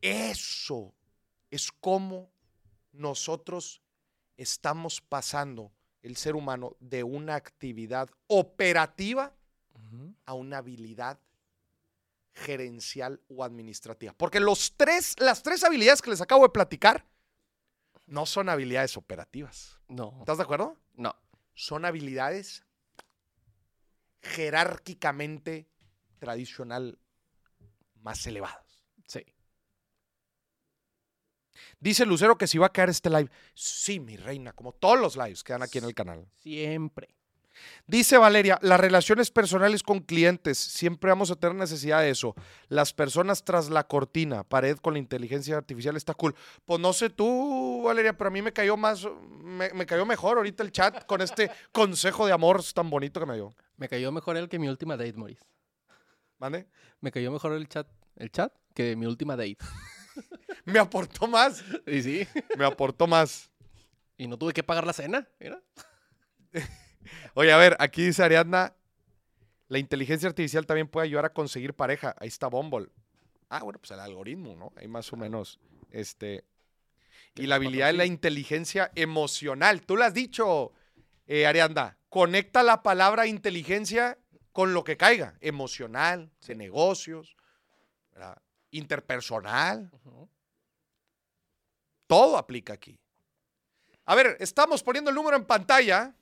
[0.01, 0.95] Eso
[1.51, 2.33] es cómo
[2.93, 3.83] nosotros
[4.37, 9.35] estamos pasando el ser humano de una actividad operativa
[10.27, 11.21] a una habilidad
[12.35, 14.13] gerencial o administrativa.
[14.13, 17.07] Porque los tres, las tres habilidades que les acabo de platicar
[18.07, 19.79] no son habilidades operativas.
[19.89, 20.17] No.
[20.21, 20.77] ¿Estás de acuerdo?
[20.95, 21.15] No.
[21.55, 22.65] Son habilidades
[24.23, 25.69] jerárquicamente
[26.19, 26.99] tradicional
[28.01, 28.85] más elevadas.
[29.07, 29.25] Sí.
[31.81, 33.31] Dice Lucero que si va a caer este live.
[33.55, 36.29] Sí, mi reina, como todos los lives que dan aquí en el canal.
[36.39, 37.18] Siempre.
[37.87, 42.35] Dice Valeria, las relaciones personales con clientes, siempre vamos a tener necesidad de eso.
[42.69, 46.35] Las personas tras la cortina, pared con la inteligencia artificial está cool.
[46.65, 49.07] Pues no sé tú, Valeria, pero a mí me cayó más,
[49.43, 53.27] me, me cayó mejor ahorita el chat con este consejo de amor tan bonito que
[53.27, 53.55] me dio.
[53.77, 55.43] Me cayó mejor el que mi última date, Maurice.
[56.39, 56.69] ¿Mande?
[57.01, 59.59] Me cayó mejor el chat, el chat que mi última date.
[60.65, 62.29] Me aportó más, Y sí.
[62.59, 63.51] me aportó más.
[64.19, 65.27] Y no tuve que pagar la cena.
[65.41, 65.63] Mira.
[67.35, 68.75] Oye, a ver, aquí dice Ariadna,
[69.69, 72.15] la inteligencia artificial también puede ayudar a conseguir pareja.
[72.19, 72.89] Ahí está Bumble.
[73.49, 74.73] Ah, bueno, pues el algoritmo, ¿no?
[74.77, 75.59] Ahí más o menos,
[75.91, 76.45] este...
[77.35, 79.83] Y la habilidad de la inteligencia emocional.
[79.83, 80.73] Tú lo has dicho,
[81.27, 81.97] eh, Ariadna.
[82.09, 84.19] Conecta la palabra inteligencia
[84.51, 85.37] con lo que caiga.
[85.41, 87.37] Emocional, de negocios,
[88.13, 88.43] ¿verdad?
[88.71, 89.91] interpersonal.
[92.07, 92.99] Todo aplica aquí.
[94.07, 96.15] A ver, estamos poniendo el número en pantalla.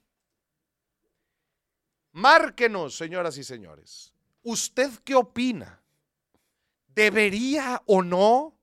[2.17, 4.11] Márquenos, señoras y señores.
[4.43, 5.83] ¿Usted qué opina?
[6.89, 8.59] ¿Debería o no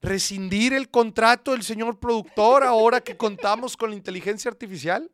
[0.00, 5.08] rescindir el contrato del señor productor ahora que contamos con la inteligencia artificial?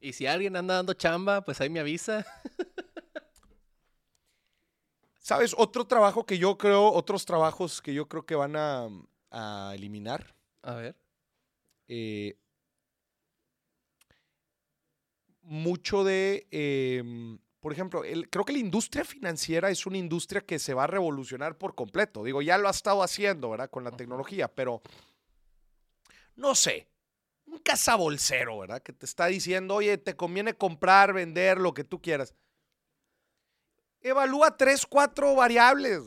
[0.00, 2.24] Y si alguien anda dando chamba, pues ahí me avisa.
[5.18, 5.54] ¿Sabes?
[5.58, 8.88] Otro trabajo que yo creo, otros trabajos que yo creo que van a,
[9.30, 10.34] a eliminar.
[10.62, 10.96] A ver.
[11.88, 12.38] eh,
[15.46, 20.58] mucho de, em, por ejemplo, el- creo que la industria financiera es una industria que
[20.58, 22.22] se va a revolucionar por completo.
[22.24, 23.70] Digo, ya lo ha estado haciendo, ¿verdad?
[23.70, 24.82] Con la tecnología, pero
[26.36, 26.88] no sé,
[27.46, 28.82] un cazabolsero, ¿verdad?
[28.82, 32.34] Que te está diciendo, oye, te conviene comprar, vender, lo que tú quieras.
[34.00, 36.02] Evalúa tres, cuatro variables.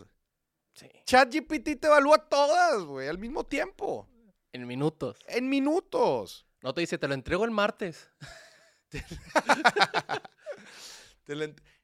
[0.73, 0.87] Sí.
[1.05, 4.07] ChatGPT te evalúa todas, güey, al mismo tiempo,
[4.53, 5.17] En minutos.
[5.27, 6.45] en minutos.
[6.61, 8.09] No te dice, te lo entrego el martes.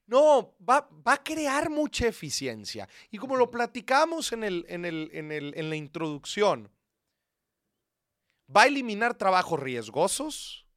[0.07, 2.87] No, va, va a crear mucha eficiencia.
[3.09, 6.69] Y como lo platicamos en, el, en, el, en, el, en la introducción,
[8.55, 10.67] va a eliminar trabajos riesgosos,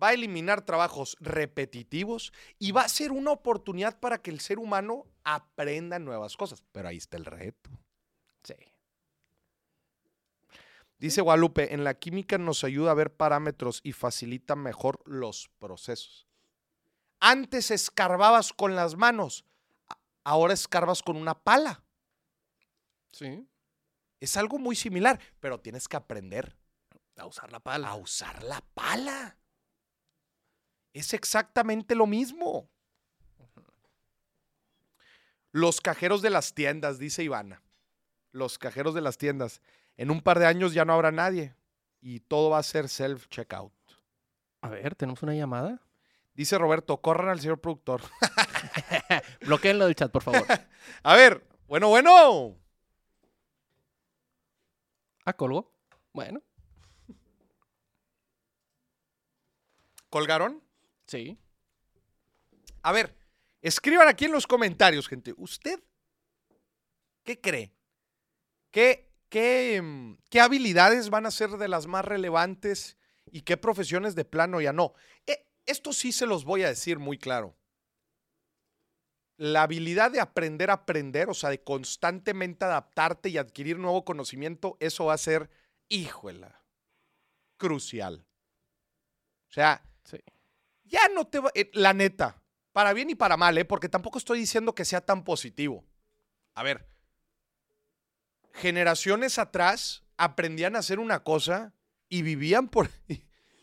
[0.00, 4.58] va a eliminar trabajos repetitivos y va a ser una oportunidad para que el ser
[4.58, 6.62] humano aprenda nuevas cosas.
[6.72, 7.70] Pero ahí está el reto.
[8.44, 8.54] Sí.
[11.00, 16.28] Dice Guadalupe, en la química nos ayuda a ver parámetros y facilita mejor los procesos.
[17.20, 19.46] Antes escarbabas con las manos,
[20.24, 21.82] ahora escarbas con una pala.
[23.12, 23.48] Sí.
[24.20, 26.54] Es algo muy similar, pero tienes que aprender
[27.16, 27.88] A usar la pala.
[27.88, 29.38] a usar la pala.
[30.92, 32.68] Es exactamente lo mismo.
[35.50, 37.62] Los cajeros de las tiendas, dice Ivana.
[38.32, 39.62] Los cajeros de las tiendas.
[40.00, 41.54] En un par de años ya no habrá nadie
[42.00, 43.70] y todo va a ser self-checkout.
[44.62, 45.82] A ver, tenemos una llamada.
[46.32, 48.00] Dice Roberto, corran al señor productor.
[49.42, 50.46] Bloqueenlo del chat, por favor.
[51.02, 52.56] A ver, bueno, bueno.
[55.26, 55.70] Ah, colgó.
[56.14, 56.40] Bueno,
[60.08, 60.62] ¿Colgaron?
[61.06, 61.38] sí.
[62.82, 63.14] A ver,
[63.60, 65.34] escriban aquí en los comentarios, gente.
[65.36, 65.78] ¿Usted
[67.22, 67.74] qué cree?
[68.70, 72.98] ¿Qué, qué, mm, qué habilidades van a ser de las más relevantes
[73.30, 74.92] y qué profesiones de plano ya no?
[75.26, 77.56] Eh, esto sí se los voy a decir muy claro.
[79.38, 84.76] La habilidad de aprender a aprender, o sea, de constantemente adaptarte y adquirir nuevo conocimiento,
[84.80, 85.48] eso va a ser,
[85.88, 86.62] híjola,
[87.56, 88.26] crucial.
[89.48, 90.18] O sea, Sí.
[90.84, 93.64] ya no te va, eh, la neta, para bien y para mal, ¿eh?
[93.64, 95.84] porque tampoco estoy diciendo que sea tan positivo.
[96.54, 96.89] A ver,
[98.52, 101.72] generaciones atrás aprendían a hacer una cosa
[102.08, 102.90] y vivían por...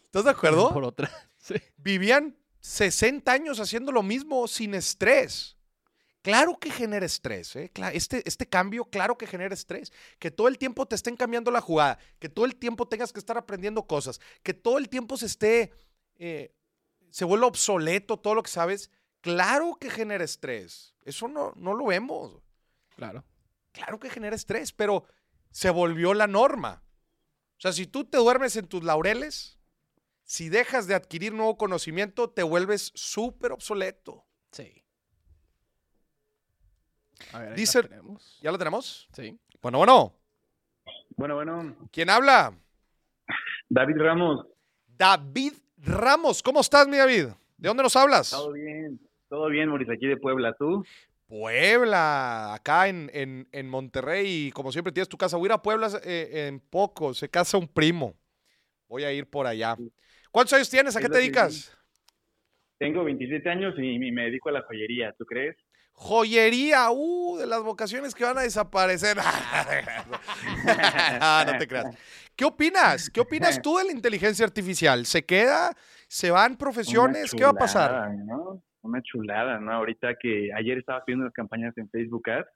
[0.06, 0.74] ¿Estás de acuerdo?
[0.74, 1.12] Por otra.
[1.40, 1.56] Sí.
[1.78, 5.56] Vivían 60 años haciendo lo mismo sin estrés.
[6.22, 7.72] Claro que genera estrés, ¿eh?
[7.94, 9.94] Este, este cambio, claro que genera estrés.
[10.20, 13.20] Que todo el tiempo te estén cambiando la jugada, que todo el tiempo tengas que
[13.20, 15.74] estar aprendiendo cosas, que todo el tiempo se esté,
[16.18, 16.54] eh,
[17.12, 18.92] se vuelva obsoleto todo lo que sabes.
[19.22, 20.96] Claro que genera estrés.
[21.06, 22.42] Eso no, no lo vemos.
[22.98, 23.24] Claro.
[23.78, 25.06] Claro que genera estrés, pero
[25.52, 26.82] se volvió la norma.
[27.58, 29.60] O sea, si tú te duermes en tus laureles,
[30.24, 34.26] si dejas de adquirir nuevo conocimiento, te vuelves súper obsoleto.
[34.52, 34.84] Sí.
[37.34, 38.40] A ver, ahí Dice- la tenemos.
[38.42, 39.08] ¿Ya lo tenemos?
[39.14, 39.40] Sí.
[39.62, 40.14] Bueno, bueno.
[41.16, 42.58] Bueno, bueno, ¿Quién habla?
[43.70, 44.46] David Ramos,
[44.88, 46.42] David Ramos.
[46.44, 47.28] ¿Cómo estás, mi David?
[47.58, 48.30] ¿De dónde nos hablas?
[48.30, 50.86] todo bien, todo bien, Mauricio, aquí de Puebla, ¿tú?
[51.28, 54.48] Puebla, acá en, en- en Monterrey.
[54.48, 55.38] Y como siempre tienes tu casa.
[55.38, 57.14] Voy a ir a Puebla eh, en poco.
[57.14, 58.16] Se casa un primo.
[58.88, 59.76] Voy a ir por allá.
[60.32, 60.96] ¿Cuántos años tienes?
[60.96, 61.78] ¿A qué te dedicas?
[62.78, 65.56] Tengo 27 años y, me dedico a la joyería, ¿tú crees?
[65.94, 69.18] Joyería, uh, de las vocaciones que van a desaparecer.
[71.20, 71.96] Ah, no te creas.
[72.36, 73.10] ¿Qué opinas?
[73.10, 75.06] ¿Qué opinas tú de la inteligencia artificial?
[75.06, 75.76] ¿Se queda?
[76.08, 77.32] ¿Se van profesiones?
[77.32, 78.14] ¿Qué va a pasar?
[78.14, 78.62] ¿no?
[78.82, 79.72] Una chulada, ¿no?
[79.74, 82.48] Ahorita que ayer estaba haciendo unas campañas en Facebook Ads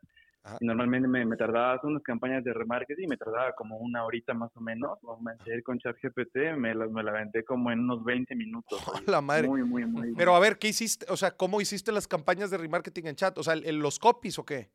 [0.43, 0.57] Ajá.
[0.59, 4.33] y normalmente me, me tardaba hacer unas campañas de remarketing, me tardaba como una horita
[4.33, 4.97] más o menos.
[5.45, 8.81] Ayer con ChatGPT me la, me la aventé como en unos 20 minutos.
[8.87, 9.47] Oh, la madre.
[9.47, 10.13] Muy, muy, muy.
[10.15, 11.05] Pero a ver, ¿qué hiciste?
[11.09, 13.37] O sea, ¿cómo hiciste las campañas de remarketing en chat?
[13.37, 14.69] O sea, ¿el- el- ¿los copies o qué?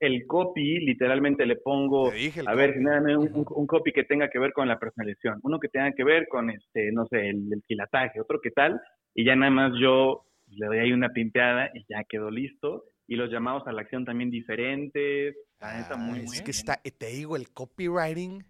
[0.00, 2.12] el copy, literalmente le pongo,
[2.46, 5.90] a ver, un- un copy que tenga que ver con la personalización, uno que tenga
[5.90, 8.80] que ver con, este, no sé, el, el quilataje, otro que tal,
[9.12, 12.84] y ya nada más yo le doy ahí una pimpeada y ya quedó listo.
[13.06, 15.36] Y los llamados a la acción también diferentes.
[15.60, 16.56] La neta, muy, Ah, muy es que bien.
[16.56, 18.44] está, te digo, el copywriting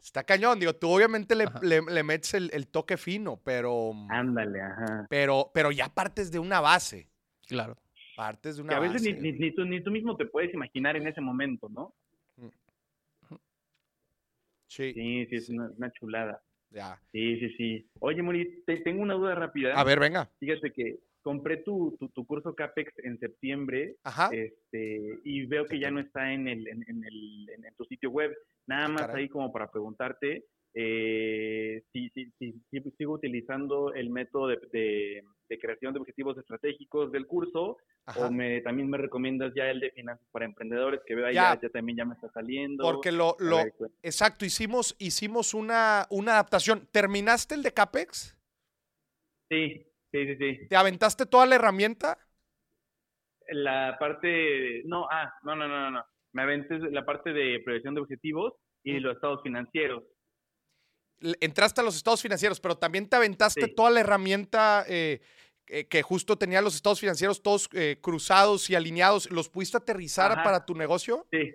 [0.00, 0.60] está cañón.
[0.60, 5.06] Digo, tú obviamente le, le- le metes el, el toque fino, pero, Ándale, ajá.
[5.08, 7.08] pero, pero ya partes de una base.
[7.46, 7.76] Claro.
[8.14, 10.96] Partes de Que una a veces ni, ni tú, ni tú mismo te puedes imaginar
[10.96, 11.94] en ese momento, ¿no?
[14.66, 16.42] Sí, Sí, sí, es una, una chulada.
[16.70, 17.00] ya.
[17.10, 17.90] Sí, sí, sí.
[18.00, 19.74] Oye, Muri, te- tengo una duda rápida.
[19.74, 20.28] A ver, venga.
[20.38, 24.30] Fíjate que compré tu, tu, tu curso CAPEX en septiembre Ajá.
[24.32, 28.08] este, y veo que ya no está en, el, en, en el, en, tu sitio
[28.10, 28.34] web.
[28.66, 29.24] Nada más Ah, caray.
[29.24, 35.22] ahí como para preguntarte eh, si, si, si, si sigo utilizando el método de, de,
[35.50, 38.26] de creación de objetivos estratégicos del curso Ajá.
[38.28, 41.54] o me, también me recomiendas ya el de finanzas para emprendedores que veo ahí Ya.
[41.56, 42.84] ya, ya también ya me está saliendo.
[42.84, 46.88] Porque lo, lo, ver, exacto, hicimos, hicimos una, una adaptación.
[46.90, 48.34] ¿Terminaste el de CAPEX?
[49.50, 50.68] sí, sí, sí, sí.
[50.68, 52.18] ¿Te aventaste toda la herramienta?
[53.50, 56.04] La parte, no, ah, no, no, no, no, no.
[56.32, 60.04] Me aventé la parte de prevención de objetivos y los estados financieros.
[61.40, 63.74] Entraste a los estados financieros, pero también te aventaste Sí.
[63.74, 65.20] toda la herramienta eh,
[65.66, 69.30] eh, que justo tenía los estados financieros todos eh, cruzados y alineados.
[69.30, 70.42] ¿Los pudiste aterrizar Ajá.
[70.44, 71.26] para tu negocio?
[71.32, 71.50] Sí,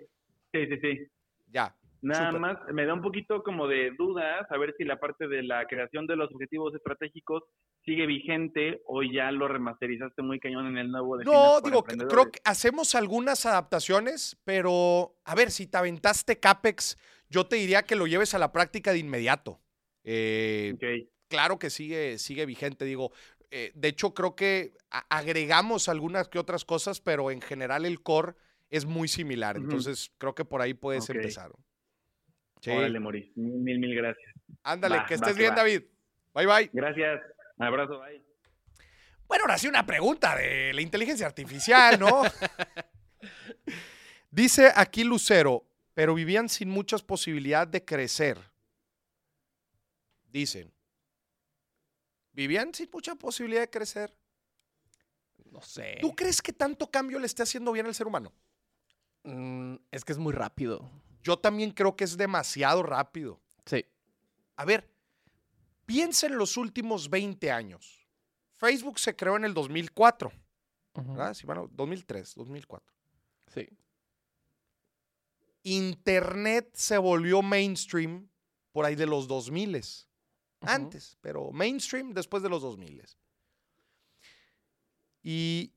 [0.52, 1.06] sí, sí, sí.
[1.46, 1.74] Ya.
[2.04, 5.42] Nada más me da un poquito como de dudas a ver si la parte de
[5.42, 7.42] la creación de los objetivos estratégicos
[7.84, 12.30] sigue vigente o ya lo remasterizaste muy cañón en el nuevo de No, digo, creo
[12.30, 16.98] que hacemos algunas adaptaciones, pero a ver, si te aventaste CAPEX,
[17.30, 19.60] yo te diría que lo lleves a la práctica de inmediato.
[20.04, 23.12] Eh, Ok, claro que sigue, sigue vigente, digo.
[23.50, 24.74] eh, de hecho, creo que
[25.08, 28.34] agregamos algunas que otras cosas, pero en general el core
[28.68, 29.56] es muy similar.
[29.56, 31.16] Entonces, creo que por ahí puedes Ok.
[31.16, 31.52] empezar.
[32.64, 32.70] Sí.
[32.70, 33.30] órale, Maurice.
[33.36, 34.32] Mil, mil, mil gracias.
[34.62, 35.56] Ándale, Va, que estés bien, va.
[35.56, 35.82] David.
[36.32, 36.70] Bye, bye.
[36.72, 37.20] Gracias.
[37.58, 38.22] Un abrazo, bye.
[39.28, 42.22] Bueno, ahora sí una pregunta de la inteligencia artificial, ¿no?
[44.30, 48.38] Dice aquí Lucero, pero vivían sin muchas posibilidades de crecer.
[50.26, 50.72] Dicen.
[52.32, 54.16] vivían sin mucha posibilidad de crecer.
[55.52, 55.98] No sé.
[56.00, 58.32] ¿Tú crees que tanto cambio le esté haciendo bien al ser humano?
[59.22, 60.90] Mm, es que es muy rápido.
[61.24, 63.40] Yo también creo que es demasiado rápido.
[63.64, 63.82] Sí.
[64.56, 64.86] A ver,
[65.86, 68.06] piensa en los últimos 20 años.
[68.52, 70.30] Facebook se creó en el 2004,
[70.94, 71.12] Ujú.
[71.14, 71.32] ¿verdad?
[71.32, 72.94] Sí, bueno, 2003, 2004.
[73.54, 73.66] Sí.
[75.62, 78.28] Internet se volvió mainstream
[78.70, 80.70] por ahí de los 2000 Ujú.
[80.70, 83.02] antes, pero mainstream después de los 2000
[85.22, 85.72] Y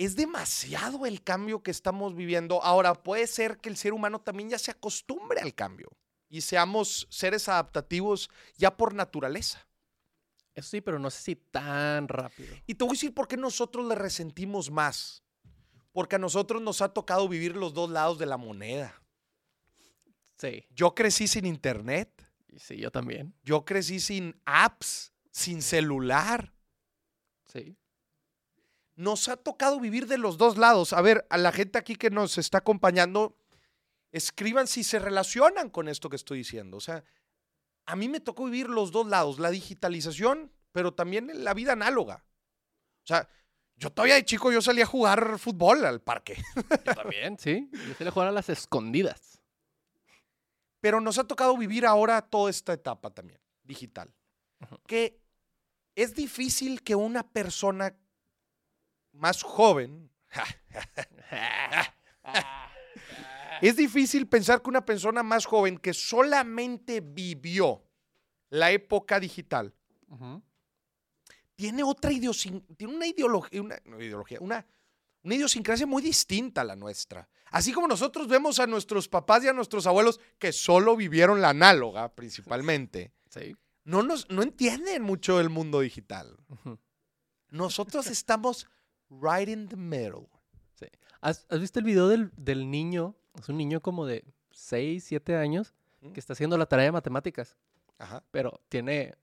[0.00, 2.62] es demasiado el cambio que estamos viviendo.
[2.62, 5.90] Ahora, puede ser que el ser humano también ya se acostumbre al cambio
[6.30, 9.66] y seamos seres adaptativos ya por naturaleza.
[10.54, 12.54] Eso sí, pero no sé si tan rápido.
[12.66, 15.22] Y te voy a decir por qué nosotros le resentimos más.
[15.92, 19.02] Porque a nosotros nos ha tocado vivir los dos lados de la moneda.
[20.38, 20.64] Sí.
[20.70, 22.26] Yo crecí sin internet.
[22.56, 23.34] Sí, yo también.
[23.42, 26.54] Yo crecí sin apps, sin celular.
[27.52, 27.76] Sí.
[29.00, 30.92] Nos ha tocado vivir de los dos lados.
[30.92, 33.34] A ver, a la gente aquí que nos está acompañando,
[34.12, 36.76] escriban si se relacionan con esto que estoy diciendo.
[36.76, 37.02] O sea,
[37.86, 42.26] a mí me tocó vivir los dos lados, la digitalización, pero también la vida análoga.
[43.02, 43.26] O sea,
[43.74, 46.36] yo todavía de chico yo salía a jugar fútbol al parque.
[46.84, 47.70] Yo también, sí.
[47.72, 49.40] Yo salí a jugar a las escondidas.
[50.82, 54.14] Pero nos ha tocado vivir ahora toda esta etapa también, digital.
[54.86, 55.22] Que
[55.94, 57.96] es difícil que una persona
[59.12, 60.10] más joven,
[63.60, 67.84] es difícil pensar que una persona más joven que solamente vivió
[68.50, 69.74] la época digital,
[71.54, 74.66] tiene otra idiosincrasia, tiene una ideología, una, no ideología, una,
[75.22, 77.28] una idiosincrasia muy distinta a la nuestra.
[77.50, 81.50] Así como nosotros vemos a nuestros papás y a nuestros abuelos que solo vivieron la
[81.50, 83.54] análoga principalmente, Sí.
[83.84, 86.36] no, nos, no entienden mucho el mundo digital.
[87.50, 88.66] Nosotros estamos
[89.10, 90.28] right in the middle.
[90.74, 90.86] Sí.
[91.20, 93.14] ¿Has, has visto el video del, del niño?
[93.38, 96.12] Es un niño como de 6, 7 años Mm.
[96.12, 97.58] que está haciendo la tarea de matemáticas,
[97.98, 98.24] Ajá.
[98.30, 99.14] pero tiene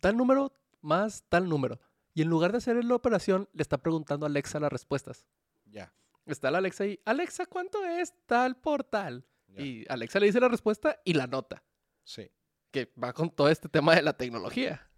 [0.00, 1.78] tal número más tal número.
[2.14, 5.26] Y en lugar de hacer la operación, le está preguntando a Alexa las respuestas.
[5.66, 5.92] Ya.
[6.24, 9.26] Está la Alexa ahí, Alexa, ¿cuánto es tal por tal?
[9.56, 11.62] Y Alexa le dice la respuesta y la nota,
[12.04, 12.30] sí.
[12.70, 14.88] que va con todo este tema de la tecnología.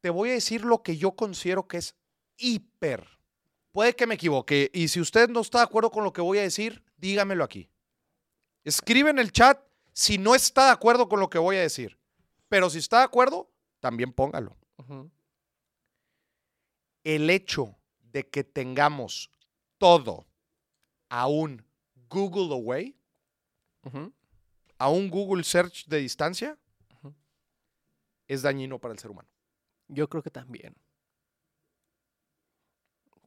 [0.00, 1.94] Te voy a decir lo que yo considero que es
[2.36, 3.06] hiper.
[3.72, 4.70] Puede que me equivoque.
[4.72, 7.68] Y si usted no está de acuerdo con lo que voy a decir, dígamelo aquí.
[8.64, 9.60] Escribe en el chat
[9.92, 11.98] si no está de acuerdo con lo que voy a decir.
[12.48, 14.56] Pero si está de acuerdo, también póngalo.
[17.04, 19.30] El hecho de que tengamos
[19.78, 20.26] todo
[21.08, 21.64] a un
[22.08, 22.96] Google Away,
[24.78, 26.58] a un Google Search de distancia,
[28.26, 29.28] es dañino para el ser humano.
[29.88, 30.76] Yo creo que también.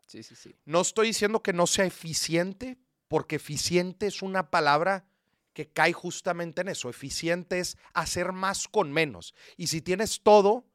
[0.09, 0.55] Sí, sí, sí.
[0.65, 5.05] No estoy diciendo que no sea eficiente, porque eficiente es una palabra
[5.53, 6.89] que cae justamente en eso.
[6.89, 9.35] Eficiente es hacer más con menos.
[9.55, 10.65] Y si tienes todo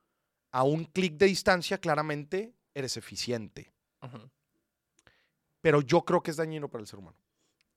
[0.52, 3.72] a un clic de distancia, claramente eres eficiente.
[5.60, 7.18] Pero yo creo que es dañino para el ser humano.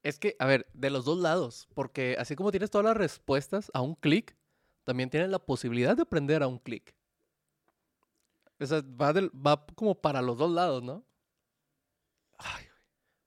[0.03, 3.71] Es que, a ver, de los dos lados, porque así como tienes todas las respuestas
[3.73, 4.37] a un clic,
[4.83, 6.93] también tienes la posibilidad de aprender a un clic.
[8.59, 11.03] O sea, va, del- va como para los dos lados, ¿no?
[12.37, 12.65] Ay,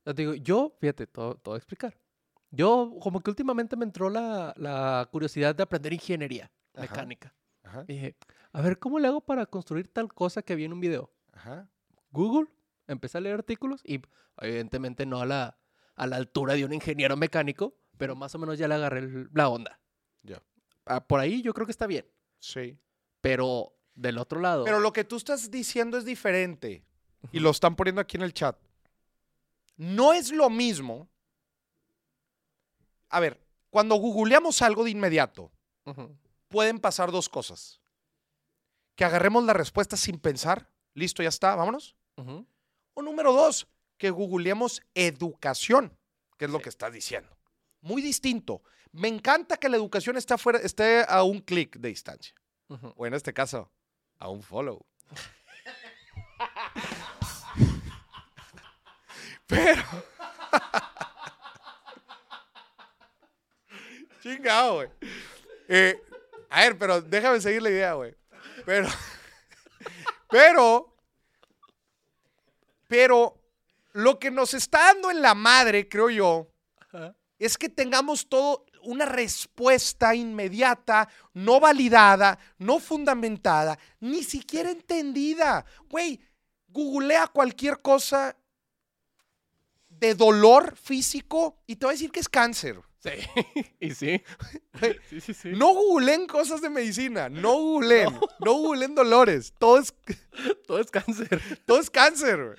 [0.05, 1.97] sea, te digo, yo, fíjate, todo, todo explicar.
[2.51, 6.83] Yo, como que últimamente me entró la, la curiosidad de aprender ingeniería Ajá.
[6.83, 7.35] mecánica.
[7.63, 8.17] ajá, Y dije,
[8.53, 11.13] a ver, ¿cómo le hago para construir tal cosa que vi en un video?
[11.33, 11.69] ajá.
[12.13, 12.49] Google,
[12.89, 14.01] empecé a leer artículos y
[14.41, 15.59] evidentemente no a la,
[15.95, 19.29] a la altura de un ingeniero mecánico, pero más o menos ya le agarré el-
[19.33, 19.79] la onda.
[20.23, 20.43] Ya.
[20.87, 22.05] Ah, por ahí yo creo que está bien,
[22.41, 22.77] Sí.
[23.21, 24.65] pero del otro lado...
[24.65, 26.85] Pero lo que tú estás diciendo es diferente.
[27.31, 28.57] Y lo están poniendo aquí en el chat.
[29.81, 31.09] No es lo mismo.
[33.09, 33.41] A ver,
[33.71, 35.51] cuando googleamos algo de inmediato,
[36.49, 37.81] pueden pasar dos cosas.
[38.95, 40.69] Que agarremos la respuesta sin pensar.
[40.93, 41.97] Listo, ya está, vámonos.
[42.93, 43.67] O número dos,
[43.97, 45.97] que googleemos educación,
[46.37, 46.65] que es lo Sí.
[46.65, 47.35] que estás diciendo.
[47.81, 48.63] Muy distinto.
[48.93, 52.35] Me encanta que la educación esté, fuera, esté a un clic de distancia.
[52.97, 53.73] O en este caso,
[54.19, 54.85] a un follow.
[59.51, 59.83] Pero.
[64.23, 64.89] Chingado, güey.
[65.69, 66.01] Eh,
[66.49, 68.15] a ver, pero déjame seguir la idea, güey.
[68.65, 68.89] Pero.
[70.31, 70.95] Pero.
[72.87, 73.37] Pero.
[73.93, 76.47] Lo que nos está dando en la madre, creo yo,
[76.79, 77.17] Ajá.
[77.41, 85.65] es que tengamos todo, una respuesta inmediata, no validada, no fundamentada, ni siquiera entendida.
[85.89, 86.21] Güey,
[86.69, 88.37] googlea cualquier cosa
[90.01, 92.81] de dolor físico y te va a decir que es cáncer.
[92.99, 93.11] Sí,
[93.81, 94.23] y sí.
[95.09, 95.49] Sí, sí, sí.
[95.53, 98.13] No googleen cosas de medicina, no googleen,
[98.45, 99.95] no, googleen dolores, todo es,
[100.67, 101.41] Todo es cáncer.
[101.67, 102.59] todo es cáncer.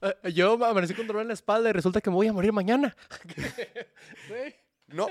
[0.00, 2.52] Eh, Yo amanecí con dolor en la espalda y resulta que me voy a morir
[2.52, 2.94] mañana.
[3.36, 4.54] Sí.
[4.88, 5.08] No,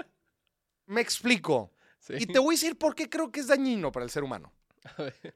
[0.85, 1.71] me explico.
[1.97, 2.13] Sí.
[2.19, 4.53] Y te voy a decir por qué creo que es dañino para el ser humano.
[4.95, 5.35] A ver.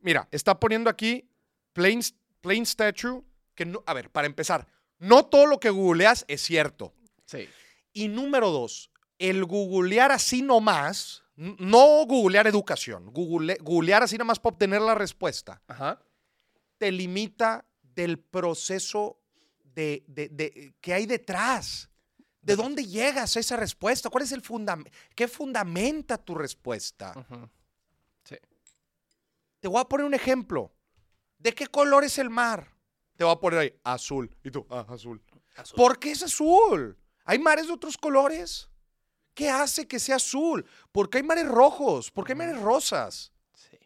[0.00, 1.28] Mira, está poniendo aquí
[1.74, 2.00] plain,
[2.40, 3.22] plain statue,
[3.54, 4.66] que no, a ver, para empezar,
[4.98, 6.92] no todo lo que googleas es cierto.
[7.26, 7.48] Sí.
[7.92, 14.54] Y número dos, el googlear así nomás, no googlear educación, google- googlear así nomás para
[14.54, 16.00] obtener la respuesta, Ajá.
[16.78, 19.18] te limita del proceso
[19.64, 21.88] de, de- de- que hay detrás.
[22.40, 24.10] ¿De dónde llegas a esa respuesta?
[24.10, 24.90] ¿Cuál es el fundamento?
[25.14, 27.14] ¿Qué fundamenta tu respuesta?
[28.24, 28.34] Sí.
[29.60, 30.72] Te voy a poner un ejemplo.
[31.38, 32.71] ¿De qué color es el mar?
[33.16, 34.34] Te voy a poner ahí, azul.
[34.42, 35.22] Y tú, ah, azul.
[35.56, 35.76] Azul.
[35.76, 36.96] ¿Por qué es azul?
[37.24, 38.68] ¿Hay mares de otros colores?
[39.34, 40.66] ¿Qué hace que sea azul?
[40.90, 42.10] ¿Por qué hay mares rojos?
[42.10, 43.32] ¿Por qué hay mares rosas?
[43.54, 43.78] Sí.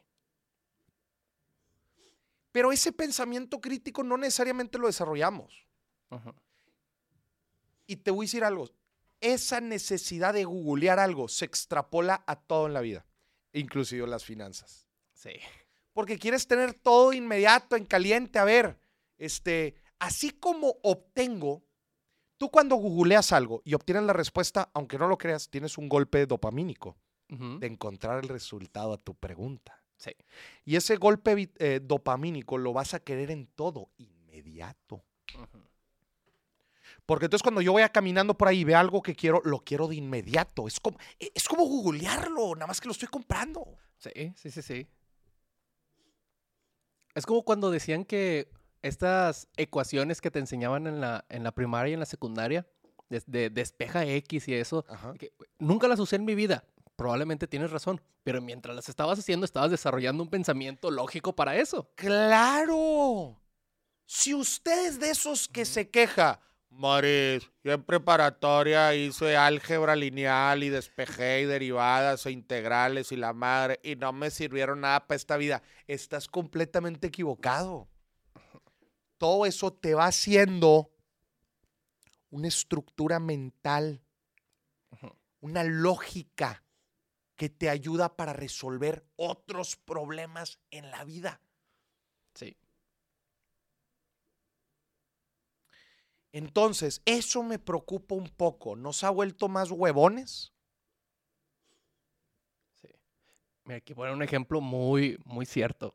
[2.53, 5.67] Pero ese pensamiento crítico no necesariamente lo desarrollamos.
[6.11, 6.33] Ujú.
[7.87, 8.71] Y te voy a decir algo.
[9.21, 13.07] Esa necesidad de googlear algo se extrapola a todo en la vida,
[13.53, 14.87] inclusive las finanzas.
[15.15, 15.31] Sí.
[15.93, 18.39] porque quieres tener todo inmediato, en caliente.
[18.39, 18.79] A ver,
[19.19, 21.65] este, así como obtengo,
[22.37, 26.27] tú cuando googleas algo y obtienes la respuesta, aunque no lo creas, tienes un golpe
[26.27, 26.97] dopamínico
[27.29, 29.83] de encontrar el resultado a tu pregunta.
[29.97, 30.13] Sí.
[30.65, 35.03] Y ese golpe eh, dopamínico lo vas a querer en todo, inmediato.
[37.05, 39.89] Porque entonces cuando yo vaya caminando por ahí y veo algo que quiero, lo quiero
[39.89, 40.67] de inmediato.
[40.67, 43.77] Es como, e- es como googlearlo, nada más que lo estoy comprando.
[43.99, 44.87] Sí, sí, sí, sí.
[47.15, 48.49] Es como cuando decían que
[48.87, 52.67] estas ecuaciones que te enseñaban en la, en la primaria y en la secundaria,
[53.09, 54.85] de, de despeja X y eso,
[55.19, 56.65] que nunca las usé en mi vida.
[56.97, 61.91] Probablemente tienes razón, pero mientras las estabas haciendo, estabas desarrollando un pensamiento lógico para eso.
[61.95, 63.41] ¡Claro!
[64.07, 70.63] Si usted es de esos que se queja, Maris, yo en preparatoria hice álgebra lineal
[70.63, 75.17] y despejé y derivadas e integrales y la madre, y no me sirvieron nada para
[75.17, 77.89] esta vida, estás completamente equivocado.
[79.19, 80.91] Todo eso te va haciendo
[82.31, 84.03] una estructura mental,
[85.41, 86.65] una lógica
[87.37, 91.41] que te ayuda para resolver otros problemas en la vida.
[92.35, 92.57] Sí.
[96.33, 98.77] Entonces, eso me preocupa un poco.
[98.77, 100.53] ¿Nos ha vuelto más huevones?
[102.75, 102.89] Sí.
[103.65, 105.95] Mira, aquí ponen un ejemplo muy, muy cierto.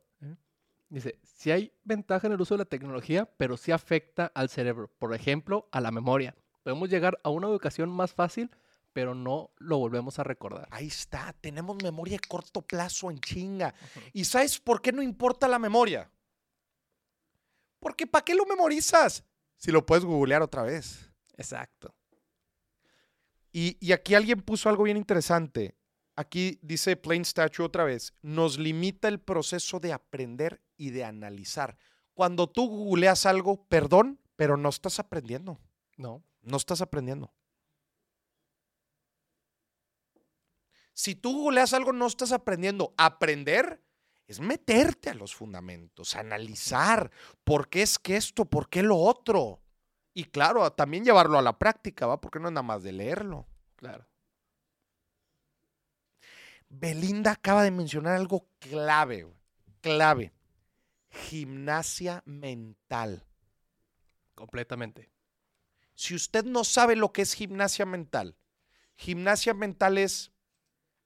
[0.92, 4.90] Dice, si hay ventaja en el uso de la tecnología, pero sí afecta al cerebro.
[4.98, 6.36] Por ejemplo, a la memoria.
[6.62, 8.50] Podemos llegar a una educación más fácil,
[8.92, 10.68] pero no lo volvemos a recordar.
[10.70, 13.74] Ahí está, tenemos memoria a corto plazo en chinga.
[14.12, 16.10] ¿Y sabes por qué no importa la memoria?
[17.80, 19.24] Porque ¿para qué lo memorizas?
[19.56, 21.10] Si lo puedes googlear otra vez.
[21.38, 21.94] Exacto.
[23.50, 25.74] Y, y aquí alguien puso algo bien interesante.
[26.16, 31.78] Aquí dice Plain Statue otra vez, nos limita el proceso de aprender y de analizar.
[32.12, 35.60] Cuando tú googleas algo, perdón, pero no estás aprendiendo.
[35.96, 36.24] No.
[36.40, 37.32] No estás aprendiendo.
[40.92, 42.94] Si tú googleas algo, no estás aprendiendo.
[42.96, 43.80] Aprender
[44.26, 47.12] es meterte a los fundamentos, analizar
[47.44, 49.62] por qué es que esto, por qué lo otro.
[50.14, 52.20] Y claro, también llevarlo a la práctica, ¿va?
[52.20, 53.46] Porque no es nada más de leerlo.
[53.76, 54.04] Claro.
[56.68, 59.32] Belinda acaba de mencionar algo clave,
[59.80, 60.32] clave.
[61.12, 63.24] Gimnasia mental.
[64.34, 65.12] Completamente.
[65.94, 68.36] Si usted no sabe lo que es gimnasia mental,
[68.96, 70.32] gimnasia mental es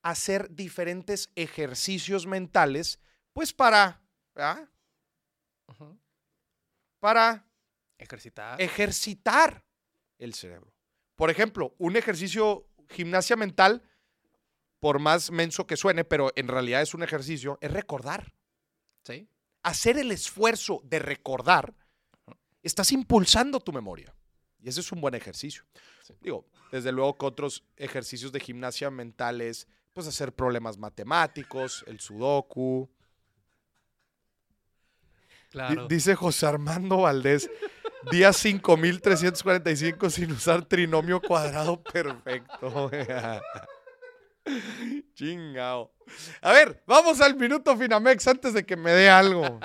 [0.03, 3.01] hacer diferentes ejercicios mentales,
[3.33, 4.01] pues para,
[4.35, 4.69] ¿verdad?
[5.69, 5.99] Ujú.
[7.01, 7.45] para
[7.99, 8.61] Ejercitar.
[8.63, 9.65] ejercitar
[10.19, 10.73] el cerebro.
[11.17, 13.83] Por ejemplo, un ejercicio, gimnasia mental,
[14.79, 18.33] por más menso que suene, pero en realidad es un ejercicio, es recordar.
[19.05, 19.29] sí.
[19.67, 21.75] Hacer el esfuerzo de recordar,
[22.63, 24.15] estás impulsando tu memoria.
[24.63, 25.65] Y ese es un buen ejercicio.
[26.03, 26.15] Sí.
[26.21, 31.99] Digo, desde luego que otros ejercicios de gimnasia mental es, pues, hacer problemas matemáticos, el
[31.99, 32.89] sudoku.
[35.51, 35.89] Claro.
[35.89, 37.51] Dice José Armando Valdés,
[38.11, 42.91] Día 5345 sin usar trinomio cuadrado perfecto.
[45.15, 45.93] Chingao.
[46.41, 49.61] A ver, vamos al minuto Finamex antes de que me dé algo.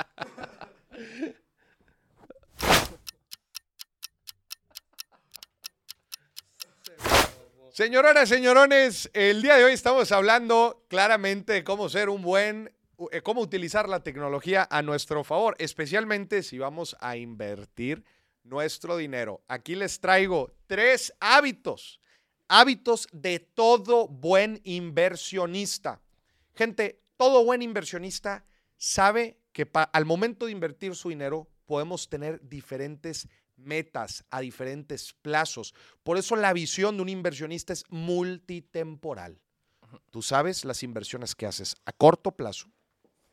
[7.74, 12.74] Señoronas, señorones, el día de hoy estamos hablando claramente de cómo ser un buen,
[13.12, 18.04] eh, cómo utilizar la tecnología a nuestro favor, especialmente si vamos a invertir
[18.44, 19.42] nuestro dinero.
[19.48, 22.01] Aquí les traigo tres hábitos,
[22.52, 26.02] hábitos de todo buen inversionista.
[26.54, 28.45] Gente, todo buen inversionista
[28.78, 35.74] sabe que al momento de invertir su dinero podemos tener diferentes metas a diferentes plazos.
[36.04, 39.39] Por eso la visión de un inversionista es multitemporal.
[40.10, 42.70] Tú sabes las inversiones que haces a corto plazo,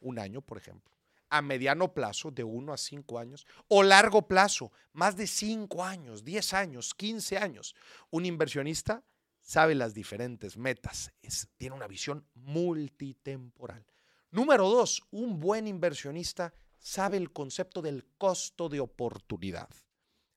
[0.01, 0.95] un año, por ejemplo,
[1.31, 6.25] a mediano plazo, de uno a cinco años, o largo plazo, más de cinco años,
[6.25, 7.75] diez años, quince años.
[8.11, 9.03] Un inversionista
[9.41, 11.13] sabe las diferentes metas,
[11.57, 13.87] tiene una visión multitemporal.
[14.31, 19.69] Número dos, un buen inversionista sabe el concepto del costo de oportunidad.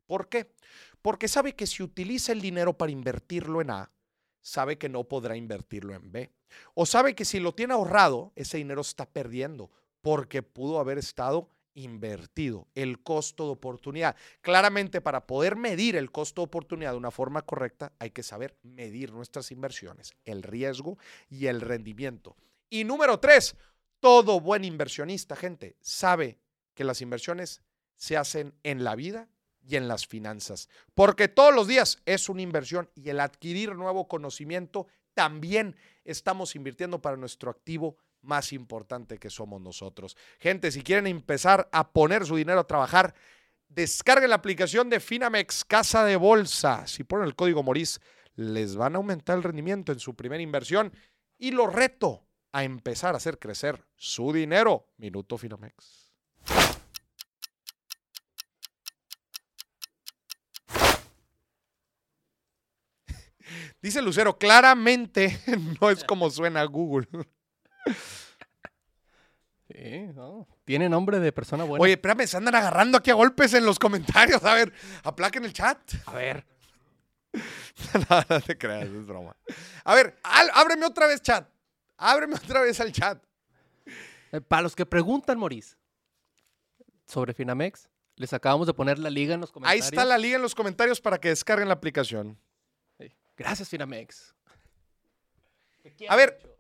[0.06, 0.54] ¿Por qué?
[1.02, 3.92] Porque sabe que si utiliza el dinero para invertirlo en A,
[4.42, 6.32] sabe que no podrá invertirlo en B.
[6.74, 9.72] O sabe que si lo tiene ahorrado, ese dinero está perdiendo
[10.02, 14.16] porque pudo haber estado invertido, el costo de oportunidad.
[14.42, 18.58] Claramente, para poder medir el costo de oportunidad de una forma correcta, hay que saber
[18.64, 20.98] medir nuestras inversiones, el riesgo
[21.30, 22.36] y el rendimiento.
[22.70, 23.56] Y número tres,
[24.00, 26.40] todo buen inversionista, gente, sabe
[26.74, 27.62] que las inversiones
[27.96, 29.30] se hacen en la vida
[29.62, 30.70] y en las finanzas.
[30.94, 37.02] Porque todos los días es una inversión y el adquirir nuevo conocimiento también estamos invirtiendo
[37.02, 40.16] para nuestro activo más importante que somos nosotros.
[40.40, 43.14] Gente, si quieren empezar a poner su dinero a trabajar,
[43.70, 46.88] descarguen la aplicación de Finamex Casa de Bolsa.
[46.88, 48.00] Si ponen el código Moris,
[48.36, 50.94] les van a aumentar el rendimiento en su primera inversión
[51.38, 54.88] y lo reto a empezar a hacer crecer su dinero.
[54.98, 56.12] Minuto Finamex.
[63.82, 65.40] Dice Lucero, claramente
[65.82, 67.08] no es como suena Google.
[69.74, 70.10] Sí,
[70.66, 71.82] Tiene nombre de persona buena.
[71.82, 74.44] Oye, espérame, se andan agarrando aquí a golpes en los comentarios.
[74.44, 74.74] A ver,
[75.04, 75.80] aplaquen el chat.
[76.08, 76.46] A ver.
[78.10, 79.36] no, no te creas, es broma.
[79.86, 81.48] A ver, ábreme otra vez chat.
[81.96, 83.24] Ábreme otra vez al chat.
[84.32, 85.76] Eh, para los que preguntan, Maurice,
[87.06, 89.84] sobre Finamex, les acabamos de poner la liga en los comentarios.
[89.84, 92.38] Ahí está la liga en los comentarios para que descarguen la aplicación.
[93.38, 94.36] Gracias, Finamex.
[96.10, 96.51] A ver,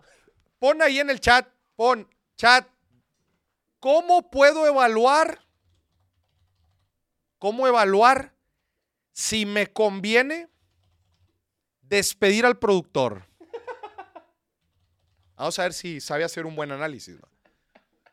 [0.61, 2.07] pon ahí en el chat, pon
[2.37, 2.67] chat,
[3.79, 5.43] ¿cómo puedo evaluar?
[7.39, 8.35] ¿Cómo evaluar
[9.11, 10.49] si me conviene
[11.81, 13.25] despedir al productor?
[15.35, 17.17] Vamos a ver si sabe hacer un buen análisis.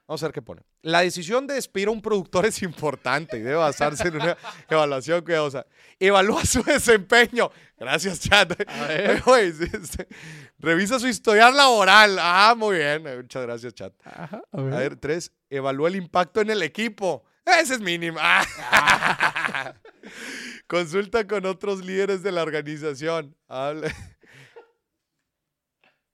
[0.07, 0.63] Vamos a ver qué pone.
[0.83, 4.37] La decisión de despedir a un productor es importante y debe basarse en una
[4.69, 5.67] evaluación cuidadosa.
[5.99, 7.51] Evalúa su desempeño.
[7.77, 8.53] Gracias, chat.
[10.59, 12.19] Revisa su historial laboral.
[12.21, 13.03] Ah, muy bien.
[13.03, 13.93] Muchas gracias, chat.
[14.05, 14.97] a, ver.
[14.97, 15.33] tres.
[15.51, 17.25] Evalúa el impacto en el equipo.
[17.45, 18.21] Ese es mínimo.
[20.69, 23.37] Consulta con otros líderes de la organización.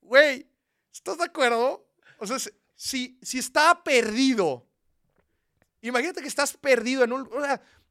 [0.00, 0.48] Güey,
[0.92, 1.86] ¿estás de acuerdo?
[2.18, 2.38] O sea,
[2.74, 4.66] si, si está perdido,
[5.80, 7.28] imagínate que estás perdido en un...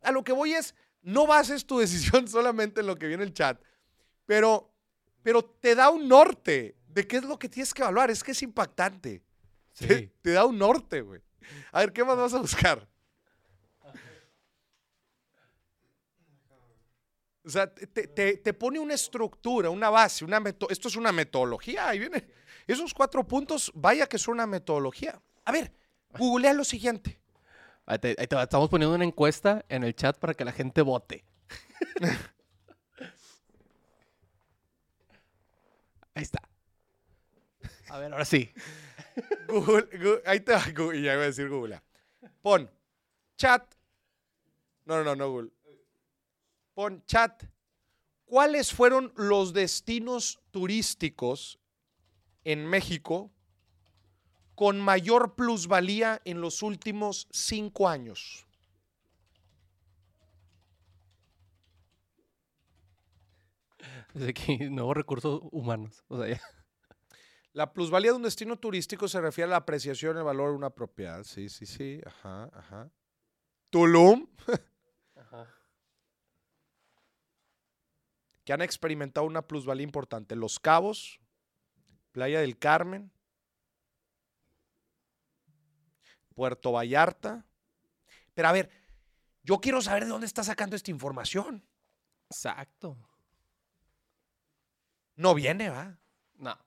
[0.01, 3.33] a lo que voy es, no bases tu decisión solamente en lo que viene el
[3.33, 3.61] chat,
[4.25, 4.73] pero,
[5.21, 8.11] pero te da un norte de qué es lo que tienes que evaluar.
[8.11, 9.21] Es que es impactante.
[9.77, 11.21] Te, da un norte, güey.
[11.71, 12.87] A ver, ¿qué más vas a buscar?
[17.45, 18.07] O sea, te,
[18.37, 21.89] te, pone una estructura, una base, una esto es una metodología.
[21.89, 22.25] Ahí viene.
[22.67, 25.21] Esos cuatro puntos, vaya que es una metodología.
[25.45, 25.73] A ver,
[26.17, 27.19] googlea lo siguiente.
[27.87, 31.25] estamos poniendo una encuesta en el chat para que la gente vote.
[36.15, 36.41] Ahí está.
[37.89, 38.51] A ver, ahora sí.
[39.47, 41.81] Google, ahí te va Google, y ya voy a decir Google.
[42.41, 42.69] Pon
[43.37, 43.75] chat.
[44.85, 45.51] No, no, no, no Google.
[46.73, 47.43] Pon chat.
[48.25, 51.59] ¿Cuáles fueron los destinos turísticos
[52.43, 53.31] en México
[54.55, 58.45] con mayor plusvalía en los últimos cinco años?
[64.13, 66.03] Desde aquí, nuevos recursos humanos.
[67.53, 70.69] La plusvalía de un destino turístico se refiere a la apreciación el valor de una
[70.71, 71.23] propiedad.
[71.23, 72.01] Sí, sí, sí.
[72.05, 72.91] Ajá, ajá.
[73.69, 74.27] Tulum.
[75.15, 75.47] Ajá.
[78.43, 80.35] que han experimentado una plusvalía importante.
[80.35, 81.19] Los Cabos,
[82.13, 83.11] Playa del Carmen,
[86.35, 87.45] Puerto Vallarta.
[88.35, 88.69] Pero a ver,
[89.43, 91.65] yo quiero saber de dónde está sacando esta información.
[92.29, 92.95] Exacto.
[95.15, 95.97] No viene, va.
[96.35, 96.57] No.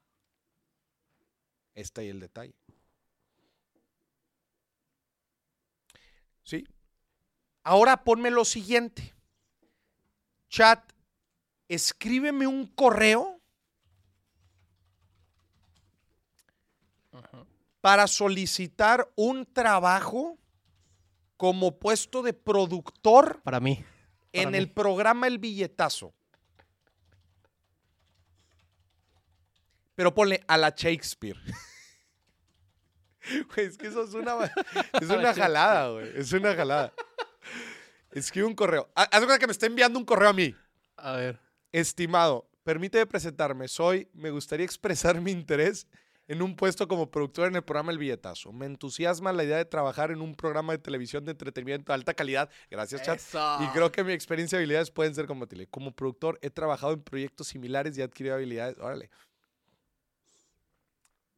[1.75, 2.55] Está ahí el detalle.
[6.43, 6.67] ¿Sí?
[7.63, 9.15] Ahora ponme lo siguiente.
[10.49, 10.93] Chat,
[11.69, 13.36] escríbeme un correo
[17.81, 20.39] para solicitar un trabajo
[21.37, 23.85] como puesto de productor Para mí.
[24.33, 24.59] en mí.
[24.59, 26.13] el programa El Billetazo.
[29.95, 31.39] Pero ponle a la Shakespeare.
[33.57, 34.37] Güey, es que eso es una,
[35.01, 36.13] es una jalada, güey.
[36.17, 36.93] Es una jalada.
[38.13, 38.89] Escribe un correo.
[38.95, 40.55] Ha- Haz cuenta que me está enviando un correo a mí.
[40.97, 41.41] A ver.
[41.73, 43.67] Estimado, permíteme presentarme.
[43.67, 45.89] Soy, me gustaría expresar mi interés
[46.29, 48.53] en un puesto como productor en el programa El Billetazo.
[48.53, 52.15] Me entusiasma la idea de trabajar en un programa de televisión de entretenimiento de alta
[52.15, 52.51] calidad.
[52.71, 53.19] Gracias, chat.
[53.19, 53.59] Eso.
[53.63, 55.69] Y creo que mi experiencia y habilidades pueden ser compatibles.
[55.71, 58.77] Como productor he trabajado en proyectos similares y he adquirido habilidades.
[58.79, 59.11] Órale.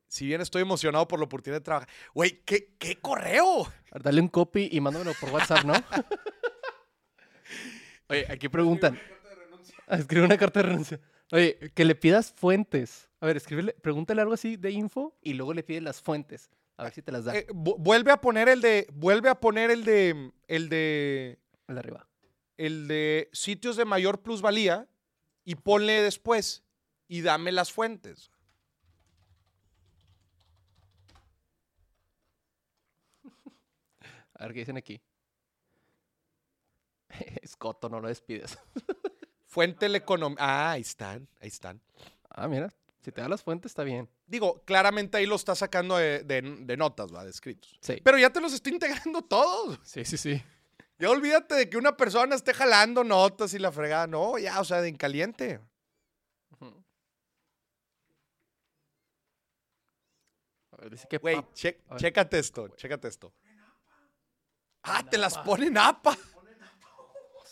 [0.06, 1.88] Si bien estoy emocionado por la oportunidad de trabajar.
[2.14, 3.70] Güey, ¿qué, qué correo?
[3.92, 5.74] Dale un copy y mándamelo por WhatsApp, ¿no?
[8.08, 8.98] Oye, aquí preguntan.
[9.86, 10.98] Ah, Escribe una carta de renuncia.
[11.32, 13.08] Oye, que le pidas fuentes.
[13.20, 16.50] A ver, escríbele, pregúntale algo así de info y luego le pides las fuentes.
[16.76, 17.36] A ver si te las da.
[17.36, 18.86] Eh, vu- vuelve a poner el de.
[18.92, 20.32] Vuelve a poner el de.
[20.46, 21.38] El de.
[21.66, 22.08] El de arriba.
[22.56, 24.88] El de sitios de mayor plusvalía.
[25.44, 26.62] Y ponle después.
[27.08, 28.30] Y dame las fuentes.
[34.34, 35.00] A ver qué dicen aquí.
[37.42, 38.58] Escoto, no lo despides.
[39.48, 40.36] Fuente la economía.
[40.38, 41.26] Ah, ahí están.
[41.40, 41.80] Ahí están.
[42.30, 42.72] Ah, mira.
[43.00, 44.08] Si te da las fuentes, está bien.
[44.26, 47.78] Digo, claramente ahí lo está sacando de, de- de notas, va, de escritos.
[47.80, 48.00] Sí.
[48.04, 49.78] Pero ya te los estoy integrando todos.
[49.84, 50.42] Sí, sí, sí.
[50.98, 54.06] Ya olvídate de que una persona esté jalando notas y la fregada.
[54.06, 55.60] No, ya, o sea, de en caliente.
[56.60, 56.84] Ujú.
[60.72, 63.32] A ver, dice que Güey, che- chécate esto, chécate esto.
[64.82, 66.16] Ah, te las ponen APA.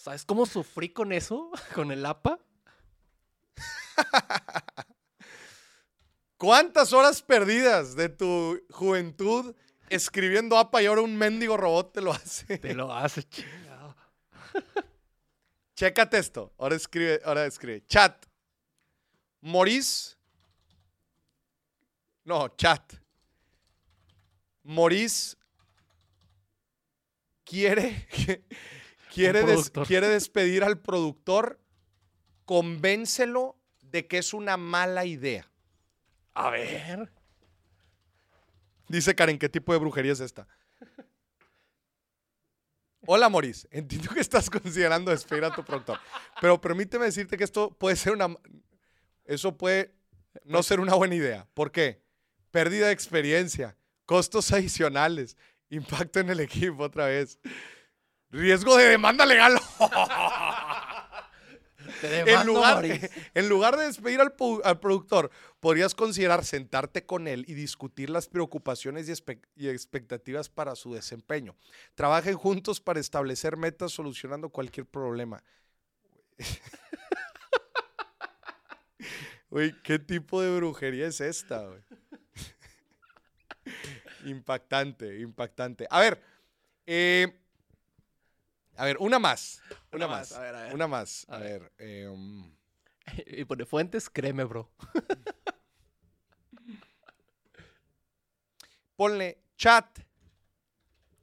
[0.07, 1.51] ¿Sabes cómo sufrí con eso?
[1.75, 2.39] Con el APA.
[6.37, 9.57] ¿Cuántas horas perdidas de tu juventud
[9.89, 12.57] escribiendo APA y ahora un mendigo robot te lo hace?
[12.59, 13.97] Te lo hace chingado.
[15.75, 16.55] Chécate esto.
[16.57, 17.85] Ahora escribe, ahora escribe.
[17.89, 18.27] Chat.
[19.41, 20.17] Morís.
[22.23, 22.95] No, chat.
[24.63, 25.37] Morís
[27.47, 28.09] quiere,
[29.17, 31.61] quiere, des- quiere despedir al productor.
[32.45, 35.51] Convéncelo de que es una mala idea.
[36.35, 37.11] A ver.
[38.89, 40.47] Dice Karen, ¿qué tipo de brujería es esta?
[43.09, 43.67] Hola, Moris.
[43.71, 45.99] Entiendo que estás considerando despedir a tu productor.
[46.41, 48.35] Pero permíteme decirte que esto puede ser una.
[49.25, 49.95] Eso puede
[50.45, 51.47] no ser una buena idea.
[51.55, 52.03] ¿Por qué?
[52.51, 55.37] Pérdida de experiencia, costos adicionales,
[55.69, 57.39] impacto en el equipo otra vez.
[58.31, 59.59] Riesgo de demanda legal.
[62.01, 63.11] Te En lugar, Maurice.
[63.35, 64.35] en lugar de despedir al,
[64.81, 71.55] productor, podrías considerar sentarte con él y discutir las preocupaciones y, expectativas para su desempeño.
[71.95, 75.43] Trabajen juntos para establecer metas solucionando cualquier problema.
[79.51, 81.67] Uy, ¿qué tipo de brujería es esta?
[81.67, 81.81] güey?
[84.27, 85.87] impactante, impactante.
[85.89, 86.21] A ver,
[86.85, 87.46] eh,
[88.77, 89.63] a ver, una más.
[89.93, 90.31] Una, Una más.
[90.31, 90.75] más, a ver, a ver.
[90.75, 91.27] Una más.
[91.29, 91.73] A, A ver.
[91.79, 92.55] eh, um,
[93.27, 94.71] Y pone fuentes, créeme, bro.
[98.97, 99.87] ponle chat.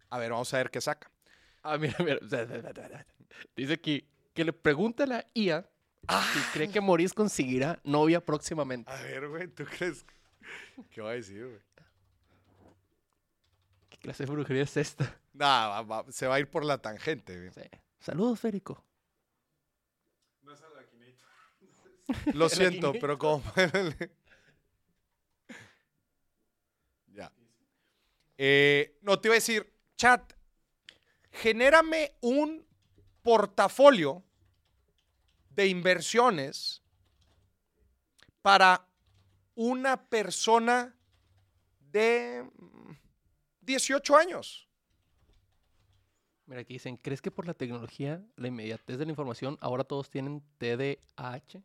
[0.09, 1.09] A ver, vamos a ver qué saca.
[1.63, 2.19] Ah, mira, mira.
[3.55, 5.67] Dice aquí que le pregunta a la IA
[6.33, 8.91] si cree que Maurice conseguirá novia próximamente.
[8.91, 10.05] A ver, güey, ¿tú crees?
[10.91, 11.59] ¿Qué va a decir, güey?
[13.89, 15.19] ¿Qué clase de brujería es esta?
[15.33, 17.51] Nah, va- va- se va a ir por la tangente.
[17.51, 17.61] Sí.
[17.99, 18.83] Saludos, Férico.
[22.33, 22.99] Lo El siento, Akinator.
[22.99, 23.43] pero como...
[27.07, 27.31] ya.
[28.37, 30.33] Eh, no, te iba a decir, chat,
[31.31, 32.65] genérame un
[33.21, 34.23] portafolio
[35.49, 36.81] de inversiones
[38.41, 38.85] para
[39.55, 40.95] una persona
[41.79, 42.91] de mm,
[43.61, 44.67] 18 años.
[46.45, 50.09] Mira, aquí dicen, ¿crees que por la tecnología, la inmediatez de la información, ahora todos
[50.09, 51.61] tienen TDAH?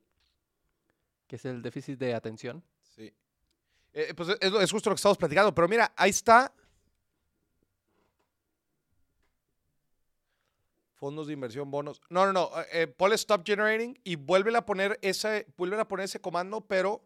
[1.26, 2.62] Que es el déficit de atención.
[2.96, 3.12] Sí.
[3.92, 5.54] Eh, pues es, justo lo que estamos platicando.
[5.54, 6.52] Pero mira, ahí está.
[10.94, 12.00] Fondos de inversión, bonos.
[12.08, 12.50] No, no, no.
[12.60, 16.60] eh, eh, ponle stop generating y vuelve a poner ese, vuelve a poner ese comando,
[16.60, 17.02] pero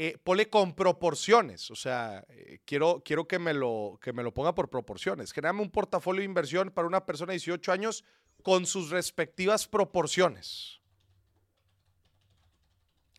[0.00, 1.72] eh, ponle con proporciones.
[1.72, 5.32] O sea, eh, quiero, quiero que, me lo, que me lo ponga por proporciones.
[5.32, 8.04] Genérame un portafolio de inversión para una persona de 18 años
[8.44, 10.78] con sus respectivas proporciones.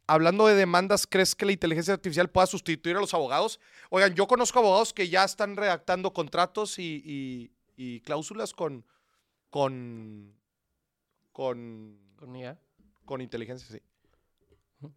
[0.07, 3.59] Hablando de demandas, ¿crees que la inteligencia artificial pueda sustituir a los abogados?
[3.89, 8.86] Oigan, yo conozco abogados que ya están redactando contratos y, y- y cláusulas con,
[9.49, 10.34] con,
[11.32, 12.57] con, Con IA.
[13.05, 13.84] con inteligencia, sí.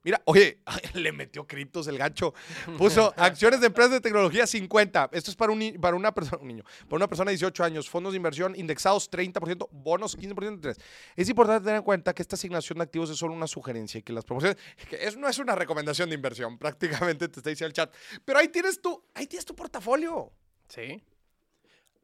[0.05, 0.61] Mira, oye,
[0.95, 2.35] le metió criptos el gancho.
[2.78, 5.11] Puso acciones de empresas de tecnología 50.
[5.12, 7.91] Esto es para, un, para una persona, un niño, para una persona de 18 años.
[7.91, 10.76] Fondos de inversión indexados 30%, bonos 15% de.
[11.16, 14.03] Es importante tener en cuenta que esta asignación de activos es solo una sugerencia y
[14.03, 14.57] que las promociones,
[14.89, 17.93] que no es una recomendación de inversión, prácticamente te está diciendo el chat.
[18.24, 20.33] Pero ahí tienes tu, ahí tienes tu portafolio.
[20.68, 21.03] Sí.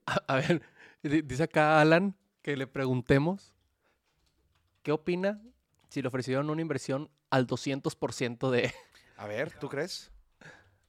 [0.07, 0.63] A, a ver,
[1.03, 3.55] di- dice acá Alan que le preguntemos
[4.83, 5.41] qué opina
[5.91, 8.73] si le ofrecieron una inversión al 200% de...
[9.17, 10.11] A ver, ¿tú crees?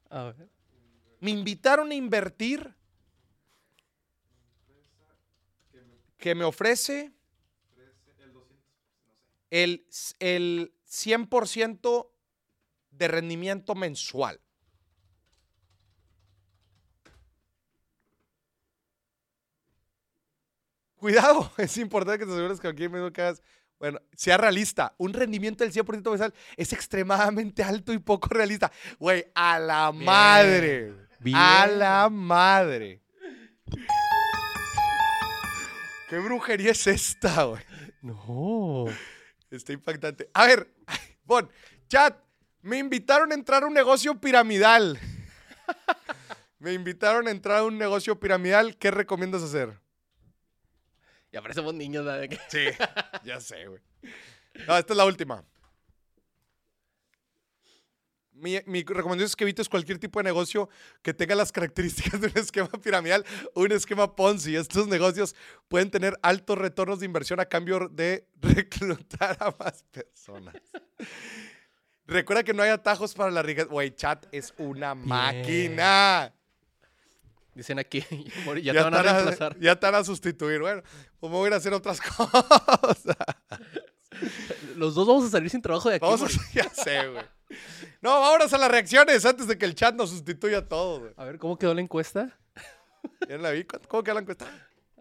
[0.10, 0.50] A ver.
[1.20, 2.76] Me invitaron a invertir
[6.18, 7.12] que me ofrece
[9.50, 9.86] el,
[10.20, 12.10] el 100%
[12.92, 14.40] de rendimiento mensual.
[21.00, 23.42] Cuidado, es importante que te asegures que aquí mismo que hagas,
[23.80, 24.94] bueno, sea realista.
[24.98, 28.72] Un rendimiento del 100% mensual es extremadamente alto y poco realista.
[29.00, 30.94] Güey, a la Bien, madre.
[31.34, 31.80] A bien.
[31.80, 33.02] la madre.
[36.10, 37.62] ¿Qué brujería es esta, güey?
[38.02, 38.86] No.
[39.52, 40.30] Está impactante.
[40.34, 40.72] A ver,
[41.30, 41.48] Bon,
[41.88, 42.18] chat,
[42.64, 45.00] me invitaron a entrar a un negocio piramidal.
[46.58, 48.78] me invitaron a entrar a un negocio piramidal.
[48.78, 49.80] ¿Qué recomiendas hacer?
[51.32, 52.66] Ya parecemos niños, que- Sí,
[53.24, 53.82] ya sé, güey.
[54.68, 55.44] No, esta es la última.
[58.32, 60.70] Mi, mi recomendación es que evites cualquier tipo de negocio
[61.02, 64.56] que tenga las características de un esquema piramidal o un esquema Ponzi.
[64.56, 65.36] Estos negocios
[65.68, 70.56] pueden tener altos retornos de inversión a cambio de reclutar a más personas.
[72.06, 73.68] Recuerda que no hay atajos para la riqueza.
[73.68, 76.34] Güey, chat es una máquina.
[77.60, 77.99] Dicen aquí,
[78.64, 79.60] ya, te van a reemplazar.
[79.60, 80.62] ya te van a sustituir.
[80.62, 80.82] Bueno,
[81.20, 83.18] pues me voy a ir a hacer otras cosas.
[84.78, 86.05] Los dos vamos a salir sin trabajo de aquí.
[86.05, 86.36] Vamos a, Mori.
[86.53, 87.26] ya sé, güey.
[87.99, 91.14] No, vámonos a las reacciones antes de que el chat nos sustituya a todos, güey.
[91.18, 92.39] A ver, ¿cómo quedó la encuesta?
[93.28, 93.66] ¿Ya la vi?
[93.66, 94.45] ¿Cuánto- ¿Cómo queda la encuesta?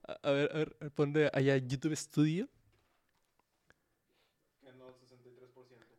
[0.02, 2.48] A a ver, a ver, ponle allá YouTube Studio.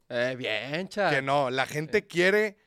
[0.10, 1.14] Eh, bien, chat.
[1.14, 2.57] Que no, la gente quiere,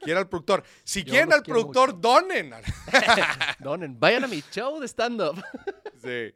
[0.00, 0.62] quiere al productor.
[0.84, 2.00] Si Yo quieren al quiero productor, mucho.
[2.08, 2.54] donen.
[3.60, 5.42] Donen, vayan a mi show de stand-up.
[6.02, 6.32] Sí.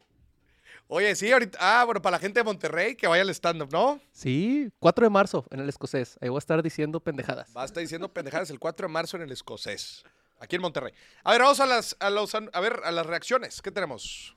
[0.89, 1.59] Oye, sí, ahorita.
[1.61, 4.01] Ah, bueno, para la gente de Monterrey, que vaya al stand-up, ¿no?
[4.11, 6.19] Sí, 4 de marzo en el escocés.
[6.21, 7.55] Ahí voy a estar diciendo pendejadas.
[7.57, 10.03] Va a estar diciendo pendejadas el 4 de marzo en el escocés.
[10.41, 10.93] Aquí en Monterrey.
[11.23, 13.63] A ver, vamos a las, a los, a ver, a las reacciones.
[13.63, 14.35] ¿Qué tenemos?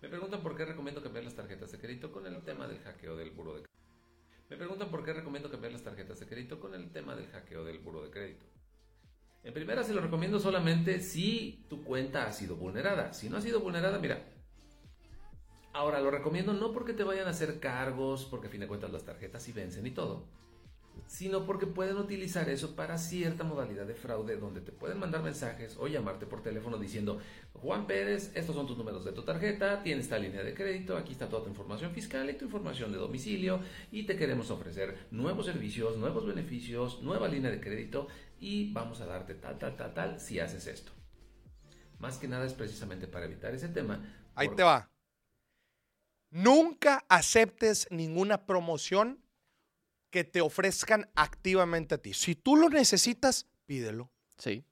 [0.00, 3.14] Me preguntan por qué recomiendo cambiar las tarjetas de crédito con el tema del hackeo
[3.14, 3.81] del buro de crédito.
[4.52, 7.64] Me preguntan por qué recomiendo cambiar las tarjetas de crédito con el tema del hackeo
[7.64, 8.44] del buro de crédito.
[9.44, 13.14] En primera se lo recomiendo solamente si tu cuenta ha sido vulnerada.
[13.14, 14.22] Si no ha sido vulnerada, mira.
[15.72, 18.92] Ahora lo recomiendo no porque te vayan a hacer cargos, porque a fin de cuentas
[18.92, 20.26] las tarjetas sí vencen y todo,
[21.06, 25.76] sino porque pueden utilizar eso para cierta modalidad de fraude donde te pueden mandar mensajes
[25.78, 27.20] o llamarte por teléfono diciendo,
[27.52, 31.12] Juan Pérez, estos son tus números de tu tarjeta, tienes esta línea de crédito, aquí
[31.12, 35.46] está toda tu información fiscal y tu información de domicilio y te queremos ofrecer nuevos
[35.46, 38.08] servicios, nuevos beneficios, nueva línea de crédito
[38.40, 40.92] y vamos a darte tal, tal, tal, tal si haces esto.
[41.98, 44.02] Más que nada es precisamente para evitar ese tema.
[44.34, 44.90] Ahí te va.
[46.30, 49.22] Nunca aceptes ninguna promoción
[50.12, 52.12] que te ofrezcan activamente a ti.
[52.12, 54.12] Si tú lo necesitas, pídelo.
[54.36, 54.62] Sí.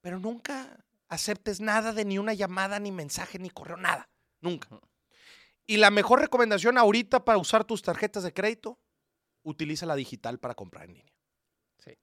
[0.00, 4.08] Pero nunca aceptes nada de ni una llamada, ni mensaje, ni correo, nada.
[4.40, 4.80] Nunca.
[5.66, 8.80] Y la mejor recomendación ahorita para usar tus tarjetas de crédito,
[9.42, 11.14] utiliza la digital para comprar en línea.
[11.78, 11.96] Sí.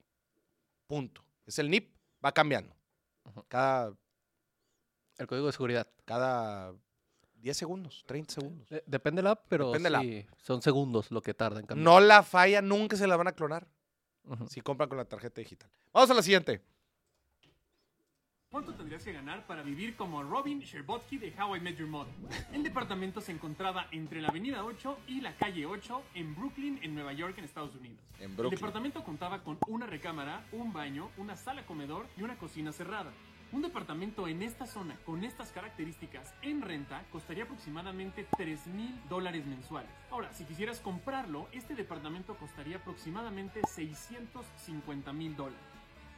[0.86, 1.26] Punto.
[1.46, 1.92] Es el NIP,
[2.24, 2.78] va cambiando.
[3.48, 3.94] Cada,
[5.18, 5.92] El código de seguridad.
[6.06, 6.76] cada
[7.40, 8.70] 10 segundos, 30 segundos.
[8.70, 11.60] De- depende de la app, pero Depende de la sí, son segundos lo que tarda
[11.60, 11.84] en cambiar.
[11.84, 13.68] No la falla, nunca se la van a clonar
[14.26, 14.48] Ujú.
[14.48, 15.70] si compran con la tarjeta digital.
[15.94, 16.62] Vamos a la siguiente.
[18.50, 22.14] ¿Cuánto tendrías que ganar para vivir como Robin Sherbotsky de How I Met Your Mother?
[22.54, 26.96] El departamento se encontraba entre la avenida 8 y la calle 8 en Brooklyn, en
[26.96, 28.00] Nueva York, en Estados Unidos.
[28.20, 32.72] En El departamento contaba con una recámara, un baño, una sala comedor y una cocina
[32.72, 33.12] cerrada.
[33.54, 39.46] Un departamento en esta zona con estas características en renta costaría aproximadamente 3 mil dólares
[39.46, 39.90] mensuales.
[40.12, 45.64] Ahora, si quisieras comprarlo, este departamento costaría aproximadamente 650 mil dólares.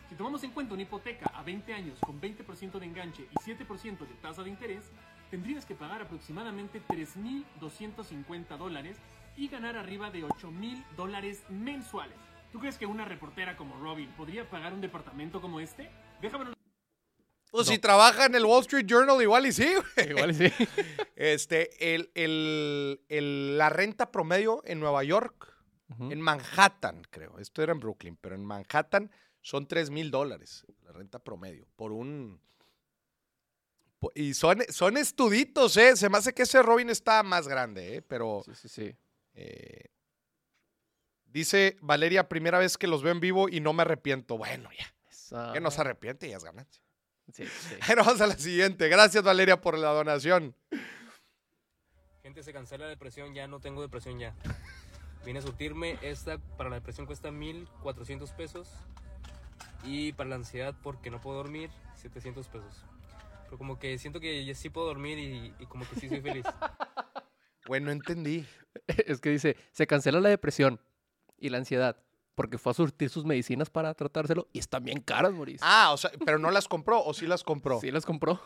[0.09, 3.99] Si tomamos en cuenta una hipoteca a 20 años con 20% de enganche y 7%
[3.99, 4.91] de tasa de interés,
[5.29, 8.97] tendrías que pagar aproximadamente 3.250 dólares
[9.37, 12.17] y ganar arriba de 8.000 dólares mensuales.
[12.51, 15.91] ¿Tú crees que una reportera como Robin podría pagar un departamento como este?
[16.23, 16.58] Déjame
[17.51, 20.09] Pues si trabaja en el Wall Street Journal, igual y sí, güey.
[20.09, 20.51] Igual sí.
[21.15, 25.53] Este, el, el- el- la renta promedio en Nueva York,
[25.99, 27.39] en Manhattan, creo.
[27.39, 31.91] Esto era en Brooklyn, pero en Manhattan son 3 mil dólares la renta promedio por
[31.91, 32.39] un.
[34.15, 35.97] Y son, son estuditos, ¿eh?
[35.97, 38.01] Se me hace que ese Robin está más grande, ¿eh?
[38.01, 38.95] Pero Sí, sí, sí.
[39.33, 39.85] eh,
[41.25, 44.37] dice Valeria, primera vez que los veo en vivo y no me arrepiento.
[44.37, 44.93] Bueno, ya.
[45.09, 46.81] Esa- Que no se arrepiente, ya es ganancia.
[47.31, 47.75] Sí, sí.
[47.87, 48.87] Pero vamos a la siguiente.
[48.89, 50.55] Gracias, Valeria, por la donación.
[52.23, 54.35] Gente, se cancela la depresión, ya no tengo depresión ya.
[55.25, 58.69] Vine a surtirme, esta para la depresión cuesta 1400 pesos
[59.83, 62.83] y para la ansiedad porque no puedo dormir 700 pesos.
[63.45, 66.21] Pero como que siento que ya sí puedo dormir y, y como que sí soy
[66.21, 66.45] feliz.
[67.67, 68.47] Bueno, entendí.
[69.05, 70.79] Es que dice, se cancela la depresión
[71.37, 71.97] y la ansiedad
[72.39, 75.59] porque fue a surtir sus medicinas para tratárselo y están bien caras, Mauricio.
[75.61, 77.81] Ah, o sea, pero no las compró o sí las compró.
[77.81, 78.41] Sí las compró,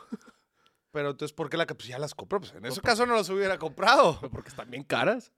[0.92, 2.40] Pero entonces, ¿por qué la que pues ya las compró?
[2.40, 4.18] Pues en ese caso no las hubiera comprado.
[4.20, 5.32] pero porque están bien caras.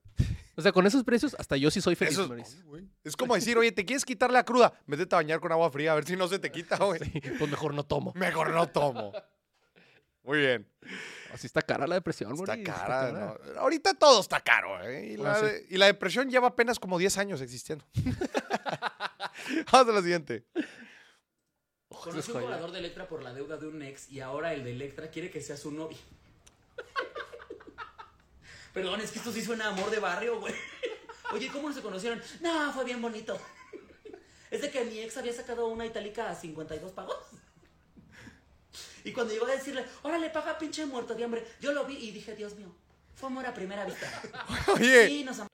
[0.56, 2.64] O sea, con esos precios hasta yo sí soy feliz, Eso es.
[2.74, 4.72] Ay, como decir, oye, ¿te quieres quitar la cruda?
[4.86, 7.02] Métete a bañar con agua fría, a ver si no se te quita, güey.
[7.02, 8.14] Sí, pues mejor no tomo.
[8.16, 9.12] Mejor no tomo.
[10.24, 10.66] Muy bien.
[11.36, 13.12] Así está cara la depresión, Está cara.
[13.12, 13.60] ¿no?
[13.60, 15.12] Ahorita todo está caro, ¿eh?
[15.14, 15.46] Y, la, sí.
[15.46, 17.84] de- y la depresión lleva apenas como 10 años existiendo.
[19.72, 20.46] Vamos a la siguiente.
[21.90, 24.72] Conocí un cobrador de Electra por la deuda de un ex y ahora el de
[24.72, 25.98] Electra quiere que sea su novio.
[28.74, 30.54] Perdón, es que esto sí suena a amor de barrio, güey.
[31.34, 32.22] Oye, ¿cómo se conocieron?
[32.42, 33.38] No, fue bien bonito.
[34.52, 37.18] Es de que mi ex había sacado una itálica a 52 pagos.
[39.06, 42.12] Y cuando iba a decirle, órale, paga pinche muerto de hambre, yo lo vi y
[42.12, 42.76] dije, Dios mío,
[43.14, 44.06] fue amor a primera vista.
[44.76, 45.48] Oye, Sí, nos am-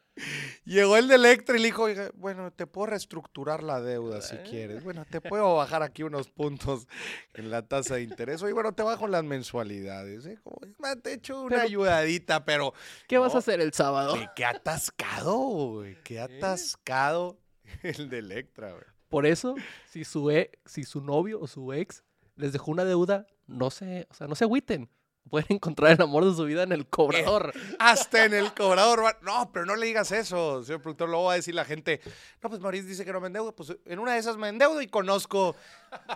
[0.65, 4.35] llegó el de Electra y le dijo, "Oiga, bueno, te puedo reestructurar la deuda si
[4.37, 4.83] quieres.
[4.83, 6.87] Bueno, te puedo bajar aquí unos puntos
[7.33, 8.41] en la tasa de interés.
[8.41, 10.25] Oye, bueno, te bajo las mensualidades.
[10.25, 10.39] ¿eh?
[10.43, 12.73] Como, "Ma, te echo una Pero- ayudadita, pero
[13.07, 14.15] ¿Qué vas a hacer el sábado?
[14.35, 15.97] Qué atascado, güey.
[16.03, 17.37] Qué atascado
[17.83, 18.83] el de Electra, güey.
[19.09, 19.55] Por eso,
[19.89, 22.03] si su, e- si su novio o su ex
[22.35, 24.89] les dejó una deuda, no se, o sea, no se agüiten.
[25.29, 27.53] Pueden encontrar el amor de su vida en el cobrador.
[27.79, 29.17] Hasta en el cobrador.
[29.21, 31.09] No, pero no le digas eso, señor productor.
[31.09, 32.01] Luego va a decir la gente,
[32.41, 33.55] no, pues Maurice dice que no me endeudo.
[33.55, 35.55] Pues en una de esas me endeudo y conozco.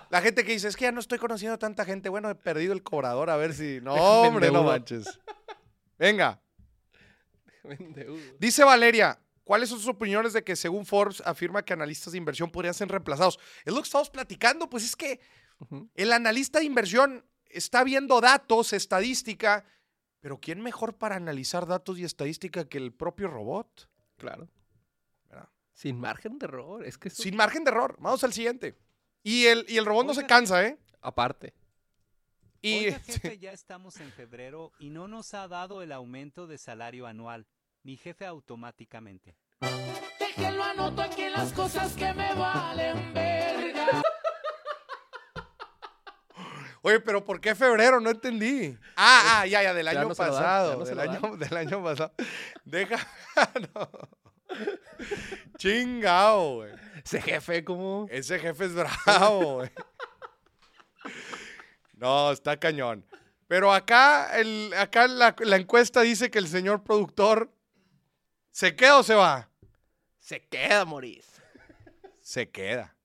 [0.10, 2.10] La gente que dice, es que ya no estoy conociendo a tanta gente.
[2.10, 3.80] Bueno, he perdido el cobrador, a ver si.
[3.82, 5.20] No, hombre, no manches.
[5.98, 6.42] Venga.
[7.64, 8.18] Me endeudo.
[8.38, 12.52] Dice Valeria, ¿cuáles son sus opiniones de que según Forbes afirma que analistas de inversión
[12.52, 13.40] podrían ser reemplazados?
[13.64, 15.20] Es lo que estamos platicando, pues es que
[15.96, 19.66] El analista de inversión está viendo datos, estadística,
[20.20, 23.90] pero ¿quién mejor para analizar datos y estadística que el propio robot?
[24.18, 24.50] Claro.
[25.30, 25.50] ¿Verdad?
[25.74, 26.86] Sin margen de error.
[26.86, 27.96] Es que eso- Sin margen de error.
[28.00, 28.78] Vamos al siguiente.
[29.24, 30.78] Y el, y el robot no se cansa, ¿eh?
[31.02, 31.54] Aparte.
[32.62, 36.58] Y Oiga, jefe, ya estamos en febrero y no nos ha dado el aumento de
[36.58, 37.46] salario anual.
[37.84, 39.36] Mi jefe automáticamente.
[40.20, 43.55] Déjenlo anoto aquí las cosas que me valen verga.
[46.88, 48.00] Oye, pero ¿por qué febrero?
[48.00, 48.78] No entendí.
[48.96, 50.74] Ah, ah, ya, ya, del Ya año no pasado.
[50.74, 52.14] ya no se del, año, del año pasado.
[52.64, 52.98] Deja.
[53.74, 53.90] no.
[55.58, 56.74] Chingao, güey.
[57.04, 58.06] Ese jefe, como.
[58.12, 59.72] Ese jefe es bravo, güey.
[61.96, 63.04] No, está cañón.
[63.48, 67.52] Pero acá, el, acá la, la encuesta dice que el señor productor
[68.52, 69.50] se queda o se va.
[70.20, 71.26] Se queda, Moris.
[72.22, 72.96] Se queda.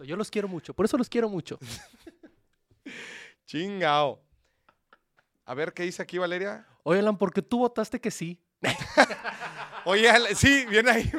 [0.00, 0.72] yo los quiero mucho.
[0.72, 1.58] Por eso los quiero mucho.
[3.46, 4.22] Chingao.
[5.44, 6.66] A ver, ¿qué dice aquí Valeria?
[6.82, 8.40] Oye, Alan, ¿por qué tú votaste que sí?
[9.84, 11.12] Oye, sí, viene ahí.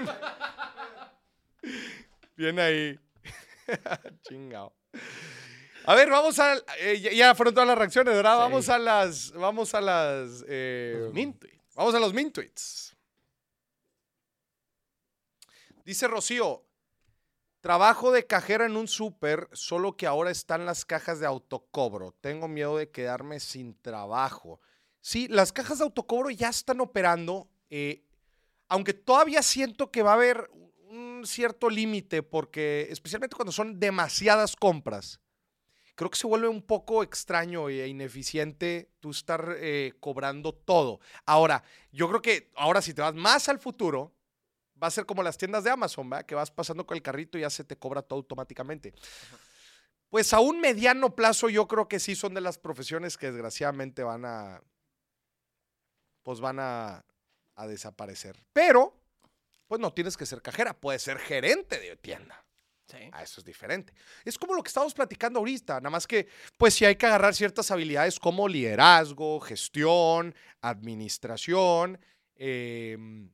[2.35, 2.99] Viene ahí.
[4.27, 4.73] Chingao.
[5.85, 6.55] A ver, vamos a.
[6.79, 8.35] eh, ya, ya fueron todas las reacciones, ¿verdad?
[8.35, 8.39] Sí.
[8.41, 9.31] Vamos a las.
[9.31, 10.43] Vamos a las.
[10.47, 11.75] eh, Los min tweets.
[11.75, 12.95] Vamos a los min tweets.
[15.83, 16.63] Dice Rocío.
[17.61, 22.15] Trabajo de cajera en un súper, solo que ahora están las cajas de autocobro.
[22.21, 24.61] Tengo miedo de quedarme sin trabajo.
[25.01, 28.05] Sí, las cajas de autocobro ya están operando, eh,
[28.69, 30.49] aunque todavía siento que va a haber
[30.89, 35.19] un cierto límite, porque especialmente cuando son demasiadas compras,
[35.95, 41.01] creo que se vuelve un poco extraño e ineficiente tú estar eh, cobrando todo.
[41.25, 44.13] Ahora, yo creo que ahora si te vas más al futuro,
[44.81, 46.25] va a ser como las tiendas de Amazon, ¿verdad?
[46.25, 48.93] Que vas pasando con el carrito y ya se te cobra todo automáticamente.
[50.09, 54.03] Pues a un mediano plazo yo creo que sí son de las profesiones que desgraciadamente
[54.03, 54.61] van a,
[56.23, 57.05] pues van a,
[57.55, 58.35] a desaparecer.
[58.53, 58.97] Pero,
[59.67, 62.43] pues no tienes que ser cajera, puedes ser gerente de tienda.
[63.11, 63.93] Ah, eso es diferente.
[64.25, 66.27] Es como lo que estamos platicando ahorita, nada más que,
[66.57, 71.99] pues sí hay que agarrar ciertas habilidades como liderazgo, gestión, administración,
[72.35, 73.29] em,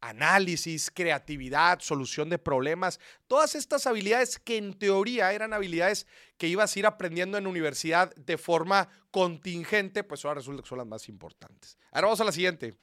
[0.00, 6.74] análisis, creatividad, solución de problemas, todas estas habilidades que en teoría eran habilidades que ibas
[6.74, 11.08] a ir aprendiendo en universidad de forma contingente, pues ahora resulta que son las más
[11.08, 11.76] importantes.
[11.90, 12.74] Ahora vamos a la siguiente.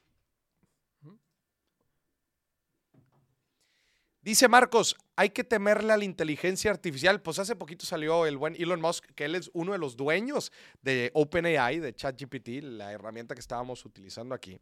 [4.25, 7.21] Dice Marcos, hay que temerle a la inteligencia artificial.
[7.21, 10.51] Pues hace poquito salió el buen Elon Musk, que él es uno de los dueños
[10.81, 14.59] de OpenAI, de ChatGPT, la herramienta que estábamos utilizando aquí.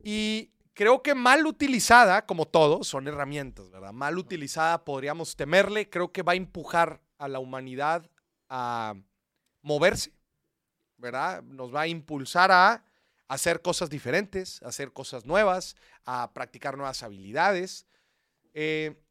[0.00, 3.92] Y creo que mal utilizada, como todo, son herramientas, ¿verdad?
[3.92, 5.90] Mal utilizada podríamos temerle.
[5.90, 8.08] Creo que va a empujar a la humanidad
[8.48, 8.94] a
[9.60, 10.12] moverse,
[10.96, 11.42] ¿verdad?
[11.42, 12.84] Nos va a impulsar a
[13.26, 15.74] hacer cosas diferentes, a hacer cosas nuevas,
[16.04, 17.84] a practicar nuevas habilidades.
[18.54, 19.02] Eh,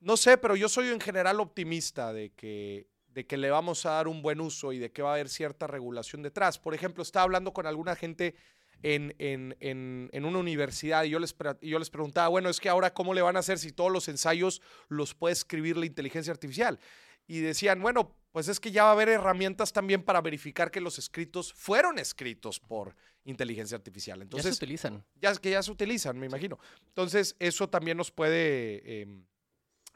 [0.00, 3.92] no sé, pero yo soy en general optimista de que, de que le vamos a
[3.92, 6.58] dar un buen uso y de que va a haber cierta regulación detrás.
[6.58, 8.34] Por ejemplo, estaba hablando con alguna gente
[8.82, 12.60] en, en, en, en una universidad y yo, les, y yo les preguntaba, bueno, es
[12.60, 15.86] que ahora cómo le van a hacer si todos los ensayos los puede escribir la
[15.86, 16.78] inteligencia artificial.
[17.26, 20.80] Y decían, bueno, pues es que ya va a haber herramientas también para verificar que
[20.80, 22.94] los escritos fueron escritos por
[23.24, 24.20] inteligencia artificial.
[24.20, 25.04] Entonces, ya se utilizan.
[25.20, 26.58] ya que ya se utilizan, me imagino.
[26.88, 29.24] Entonces, eso también nos puede, em,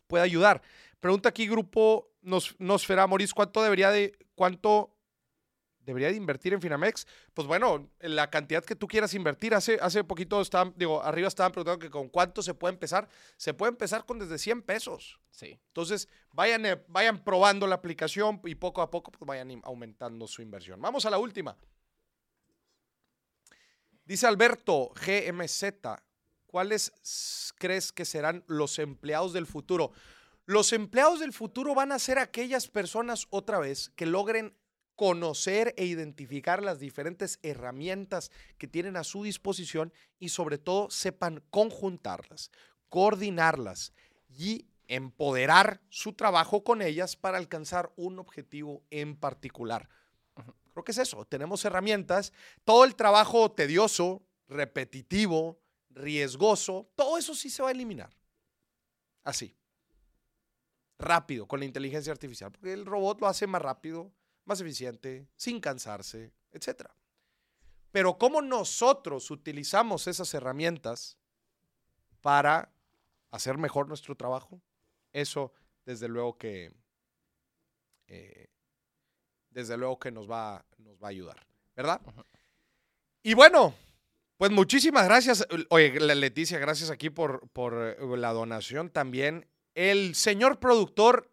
[0.06, 0.62] puede ayudar.
[1.00, 4.97] Pregunta aquí, grupo Nos, Nosfera Moris, ¿cuánto debería de, cuánto
[5.89, 7.07] debería de invertir en Finamex?
[7.32, 9.55] Pues bueno, la cantidad que tú quieras invertir.
[9.55, 13.09] Hace, hace poquito estaban, digo, arriba estaban preguntando que con cuánto se puede empezar.
[13.39, 15.18] Se puede empezar con desde 100 pesos.
[15.30, 15.59] Sí.
[15.68, 20.43] Entonces, vayan, eh, vayan probando la aplicación y poco a poco pues, vayan aumentando su
[20.43, 20.80] inversión.
[20.80, 21.57] Vamos a la última.
[24.05, 25.64] Dice Alberto GMZ,
[26.47, 26.93] ¿cuáles
[27.59, 29.93] crees que serán los empleados del futuro?
[30.45, 34.55] Los empleados del futuro van a ser aquellas personas otra vez que logren
[34.99, 41.40] conocer e identificar las diferentes herramientas que tienen a su disposición y sobre todo sepan
[41.51, 42.51] conjuntarlas,
[42.88, 43.92] coordinarlas
[44.28, 49.88] y empoderar su trabajo con ellas para alcanzar un objetivo en particular.
[50.72, 52.32] Creo que es eso, tenemos herramientas,
[52.64, 58.11] todo el trabajo tedioso, repetitivo, riesgoso, todo eso sí se va a eliminar.
[59.22, 59.55] Así.
[60.99, 64.12] Rápido, con la inteligencia artificial, porque el robot lo hace más rápido,
[64.49, 66.88] más eficiente, sin cansarse, etc.
[67.92, 71.16] Pero cómo nosotros utilizamos esas herramientas
[72.20, 72.72] para
[73.30, 74.61] hacer mejor nuestro trabajo,
[75.12, 75.53] eso
[75.84, 76.72] desde luego que
[78.09, 78.49] eh,
[79.51, 81.46] desde luego que nos va, nos va a ayudar,
[81.76, 82.01] ¿verdad?
[83.22, 83.74] Y bueno,
[84.36, 85.46] pues muchísimas gracias.
[85.70, 89.46] Oye, Le- Leticia, gracias aquí por, por eh, la donación también.
[89.74, 91.30] El señor productor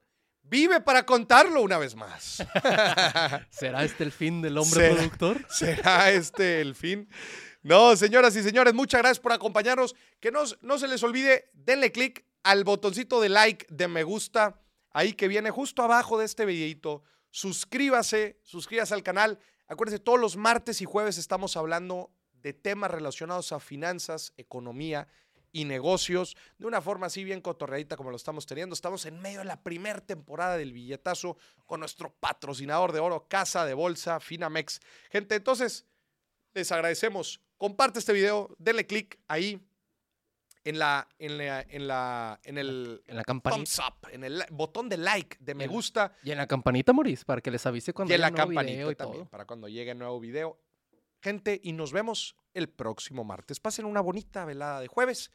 [0.47, 2.37] vive para contarlo una vez más.
[3.49, 5.45] ¿Será este el fin del hombre ¿Será- productor?
[5.49, 7.09] ¿Será este el fin?
[7.61, 9.95] No, señoras y señores, muchas gracias por acompañarnos.
[10.19, 14.61] Que no, no se les olvide, denle click al botoncito de like, de me gusta,
[14.91, 17.03] ahí que viene justo abajo de este videito.
[17.31, 19.39] Suscríbase, suscríbase al canal.
[19.67, 25.07] Acuérdense, todos los martes y jueves estamos hablando de temas relacionados a finanzas, economía
[25.55, 28.73] y negocios de una forma así bien cotorreadita como lo estamos teniendo.
[28.73, 33.65] Estamos en medio de la primera temporada del billetazo con nuestro patrocinador de oro, Casa
[33.65, 34.81] de Bolsa, Finamex.
[35.09, 35.85] Gente, entonces,
[36.53, 37.39] les agradecemos.
[37.57, 39.65] Comparte este video, denle click ahí
[40.65, 43.55] en la, en la, en la, en el En la campanita.
[43.55, 47.23] thumbs up, en el botón de like, de me gusta Y en la campanita, Moris,
[47.23, 49.29] para que les avise cuando y en la nuevo campanita video y también, todo.
[49.29, 50.59] para cuando llegue nuevo video.
[51.25, 53.59] Gente, y nos vemos el próximo martes.
[53.59, 55.31] Pasen una bonita velada de jueves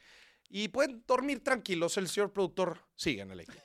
[0.49, 1.97] y pueden dormir tranquilos.
[1.97, 3.61] El señor productor sigue en el equipo.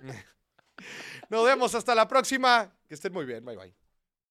[1.30, 2.76] Nos vemos hasta la próxima.
[2.88, 3.44] Que estén muy bien.
[3.44, 3.83] Bye bye.